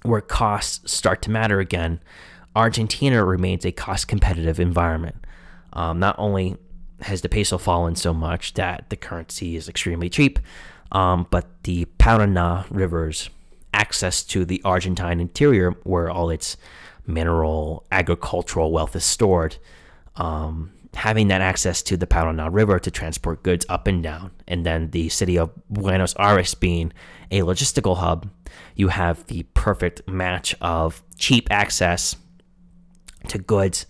[0.03, 1.99] where costs start to matter again,
[2.55, 5.17] Argentina remains a cost competitive environment.
[5.73, 6.59] Um, not only
[7.01, 10.39] has the peso fallen so much that the currency is extremely cheap,
[10.93, 13.31] um, but the Paraná rivers
[13.73, 16.59] access to the Argentine interior, where all its
[17.07, 19.57] mineral, agricultural wealth is stored,
[20.17, 24.65] um, having that access to the Paraná River to transport goods up and down, and
[24.65, 26.93] then the city of Buenos Aires being
[27.31, 28.31] a logistical hub,
[28.77, 32.17] you have the perfect match of cheap access
[33.29, 33.87] to goods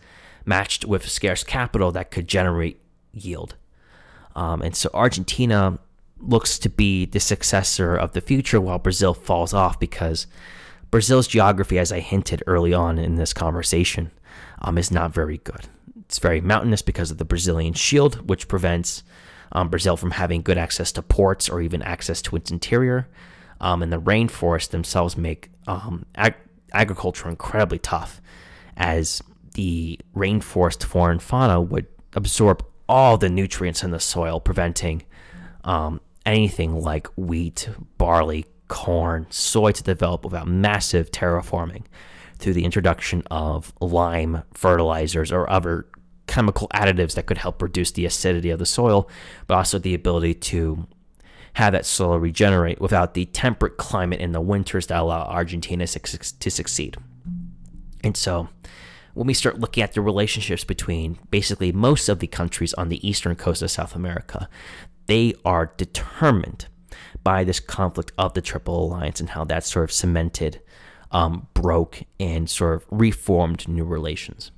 [0.46, 2.80] matched with scarce capital that could generate
[3.12, 3.56] yield.
[4.34, 5.78] Um, and so Argentina
[6.18, 10.26] looks to be the successor of the future while Brazil falls off because
[10.94, 14.12] Brazil's geography, as I hinted early on in this conversation,
[14.62, 15.66] um, is not very good.
[16.02, 19.02] It's very mountainous because of the Brazilian shield, which prevents
[19.50, 23.08] um, Brazil from having good access to ports or even access to its interior.
[23.60, 26.36] Um, and the rainforests themselves make um, ag-
[26.72, 28.22] agriculture incredibly tough,
[28.76, 29.20] as
[29.54, 35.02] the rainforest flora and fauna would absorb all the nutrients in the soil, preventing
[35.64, 37.68] um, anything like wheat,
[37.98, 41.84] barley, corn, soy to develop without massive terraforming
[42.38, 45.86] through the introduction of lime fertilizers or other
[46.26, 49.08] chemical additives that could help reduce the acidity of the soil,
[49.46, 50.86] but also the ability to
[51.54, 56.50] have that soil regenerate without the temperate climate in the winters that allow Argentina to
[56.50, 56.96] succeed.
[58.02, 58.48] And so,
[59.14, 63.08] when we start looking at the relationships between basically most of the countries on the
[63.08, 64.48] eastern coast of South America,
[65.06, 66.66] they are determined
[67.24, 70.60] by this conflict of the Triple Alliance and how that sort of cemented,
[71.10, 74.52] um, broke, and sort of reformed new relations.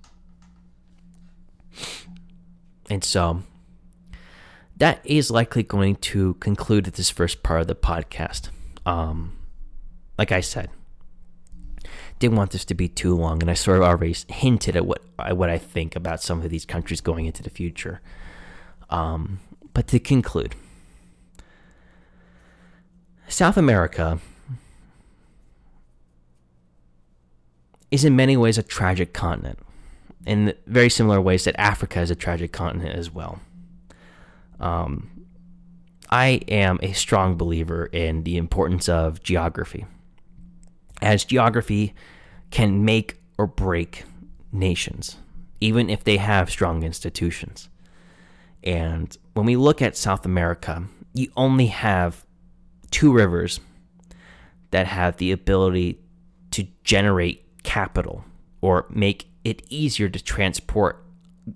[2.90, 3.42] And so
[4.76, 8.50] that is likely going to conclude this first part of the podcast.
[8.84, 9.36] Um,
[10.18, 10.70] like I said,
[12.18, 15.02] didn't want this to be too long, and I sort of already hinted at what
[15.18, 18.00] I, what I think about some of these countries going into the future.
[18.90, 19.40] Um,
[19.74, 20.54] but to conclude,
[23.28, 24.18] South America
[27.90, 29.58] is in many ways a tragic continent,
[30.26, 33.40] in very similar ways that Africa is a tragic continent as well.
[34.60, 35.26] Um,
[36.10, 39.86] I am a strong believer in the importance of geography,
[41.02, 41.94] as geography
[42.50, 44.04] can make or break
[44.52, 45.16] nations,
[45.60, 47.68] even if they have strong institutions.
[48.62, 52.25] And when we look at South America, you only have
[52.90, 53.60] two rivers
[54.70, 56.00] that have the ability
[56.50, 58.24] to generate capital
[58.60, 61.04] or make it easier to transport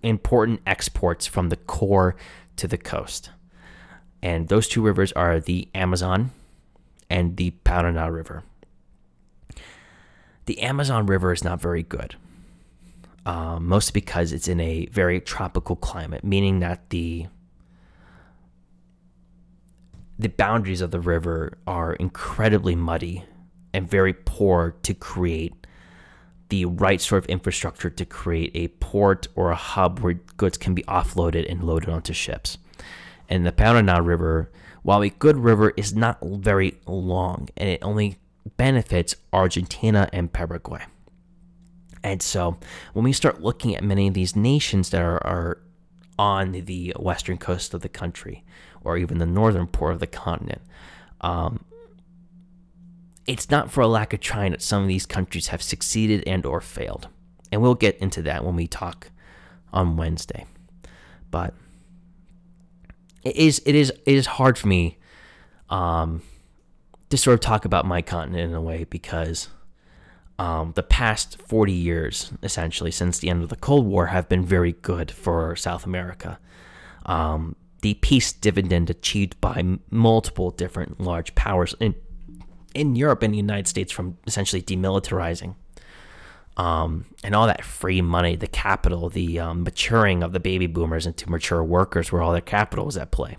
[0.03, 2.14] important exports from the core
[2.57, 3.31] to the coast.
[4.22, 6.31] And those two rivers are the Amazon
[7.09, 8.45] and the Paraná River.
[10.47, 12.16] The Amazon River is not very good,
[13.24, 17.26] um, mostly because it's in a very tropical climate, meaning that the
[20.20, 23.24] the boundaries of the river are incredibly muddy
[23.72, 25.54] and very poor to create
[26.50, 30.74] the right sort of infrastructure to create a port or a hub where goods can
[30.74, 32.58] be offloaded and loaded onto ships.
[33.30, 34.50] And the Paraná River,
[34.82, 38.18] while a good river, is not very long and it only
[38.58, 40.82] benefits Argentina and Paraguay.
[42.02, 42.58] And so
[42.92, 45.62] when we start looking at many of these nations that are, are
[46.18, 48.44] on the western coast of the country,
[48.83, 50.62] or even the northern part of the continent.
[51.20, 51.64] Um,
[53.26, 56.45] it's not for a lack of trying that some of these countries have succeeded and
[56.45, 57.09] or failed.
[57.53, 59.11] And we'll get into that when we talk
[59.72, 60.47] on Wednesday.
[61.31, 61.55] But
[63.22, 64.99] it is it is it is hard for me
[65.68, 66.22] um,
[67.11, 69.49] to sort of talk about my continent in a way because
[70.39, 74.45] um, the past 40 years, essentially since the end of the Cold War, have been
[74.45, 76.39] very good for South America.
[77.05, 81.95] Um, the peace dividend achieved by multiple different large powers, in
[82.74, 85.55] in Europe and the United States from essentially demilitarizing.
[86.57, 91.07] Um, and all that free money, the capital, the um, maturing of the baby boomers
[91.07, 93.39] into mature workers, where all their capital was at play,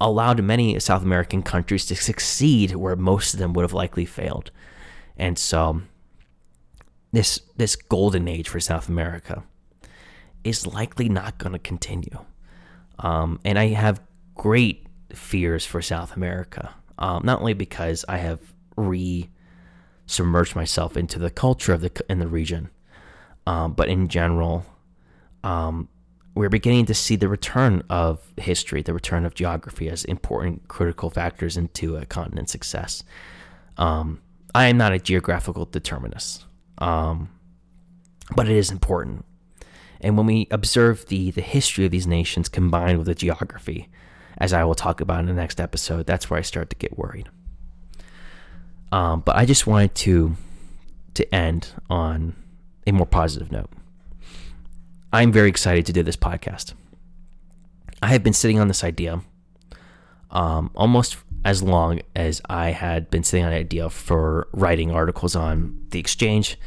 [0.00, 4.50] allowed many South American countries to succeed where most of them would have likely failed.
[5.16, 5.82] And so,
[7.12, 9.42] this this golden age for South America
[10.42, 12.24] is likely not going to continue.
[13.00, 14.00] Um, and I have
[14.34, 18.40] great fears for South America, um, not only because I have
[18.76, 19.28] re
[20.06, 22.70] submerged myself into the culture of the in the region,
[23.46, 24.66] um, but in general,
[25.42, 25.88] um,
[26.34, 31.10] we're beginning to see the return of history, the return of geography as important critical
[31.10, 33.02] factors into a continent's success.
[33.76, 34.20] Um,
[34.54, 36.44] I am not a geographical determinist,
[36.78, 37.30] um,
[38.36, 39.24] but it is important.
[40.00, 43.88] And when we observe the the history of these nations combined with the geography,
[44.38, 46.98] as I will talk about in the next episode, that's where I start to get
[46.98, 47.28] worried.
[48.92, 50.36] Um, but I just wanted to
[51.14, 52.34] to end on
[52.86, 53.70] a more positive note.
[55.12, 56.74] I'm very excited to do this podcast.
[58.02, 59.20] I have been sitting on this idea
[60.30, 65.34] um, almost as long as I had been sitting on an idea for writing articles
[65.34, 66.58] on the exchange,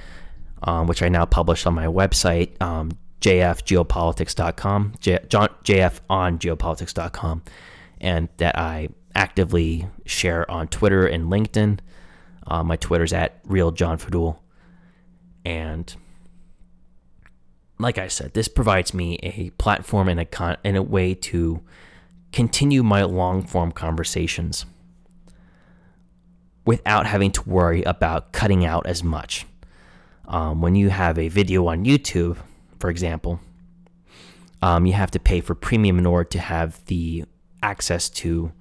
[0.64, 2.92] um, which I now publish on my website, um,
[3.24, 7.44] jfgeopolitics.com, J- jfongeopolitics.com,
[8.02, 11.80] and that I actively share on Twitter and LinkedIn.
[12.46, 14.40] Uh, my Twitter's at real John Fadul.
[15.46, 15.96] And
[17.80, 21.62] like I said, this provides me a platform and a con- and a way to
[22.34, 24.66] continue my long form conversations
[26.66, 29.46] without having to worry about cutting out as much.
[30.28, 32.38] Um, when you have a video on YouTube,
[32.84, 33.40] for example,
[34.62, 37.24] um, you have to pay for premium in order to have the
[37.62, 38.52] access to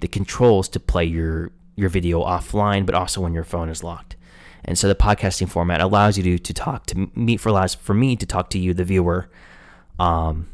[0.00, 4.16] the controls to play your your video offline, but also when your phone is locked.
[4.66, 7.94] And so the podcasting format allows you to, to talk to me for allows for
[7.94, 9.30] me to talk to you, the viewer,
[9.98, 10.50] um,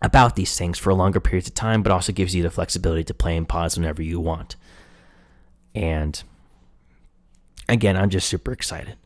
[0.00, 3.12] about these things for longer periods of time, but also gives you the flexibility to
[3.12, 4.56] play and pause whenever you want.
[5.74, 6.22] And
[7.68, 8.96] again, I'm just super excited.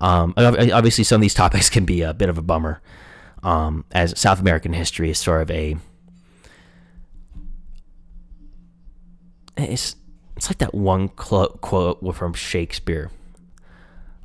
[0.00, 2.80] Um, obviously, some of these topics can be a bit of a bummer,
[3.42, 5.76] um, as South American history is sort of a
[9.56, 9.96] it's
[10.36, 11.60] it's like that one quote
[12.14, 13.10] from Shakespeare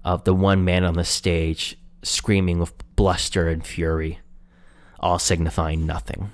[0.06, 4.20] of the one man on the stage screaming with bluster and fury,
[5.00, 6.32] all signifying nothing.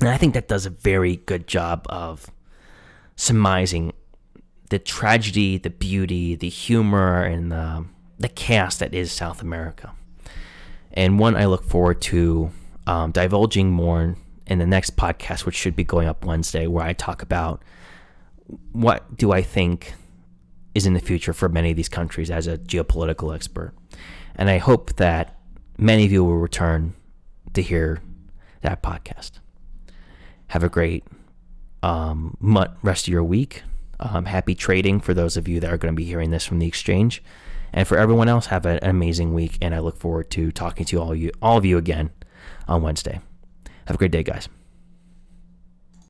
[0.00, 2.30] And I think that does a very good job of
[3.16, 3.92] surmising
[4.70, 7.84] the tragedy, the beauty, the humor, and the,
[8.18, 9.92] the chaos that is South America.
[10.92, 12.50] And one I look forward to
[12.86, 14.16] um, divulging more
[14.46, 17.62] in the next podcast, which should be going up Wednesday, where I talk about
[18.72, 19.94] what do I think
[20.74, 23.74] is in the future for many of these countries as a geopolitical expert.
[24.34, 25.38] And I hope that
[25.76, 26.94] many of you will return
[27.54, 28.00] to hear
[28.62, 29.32] that podcast.
[30.48, 31.04] Have a great
[31.82, 32.36] um,
[32.82, 33.62] rest of your week.
[34.00, 36.58] Um, happy trading for those of you that are going to be hearing this from
[36.60, 37.22] the exchange.
[37.72, 39.58] And for everyone else, have an amazing week.
[39.60, 42.10] And I look forward to talking to all you, all of you again
[42.66, 43.20] on Wednesday.
[43.86, 44.48] Have a great day, guys.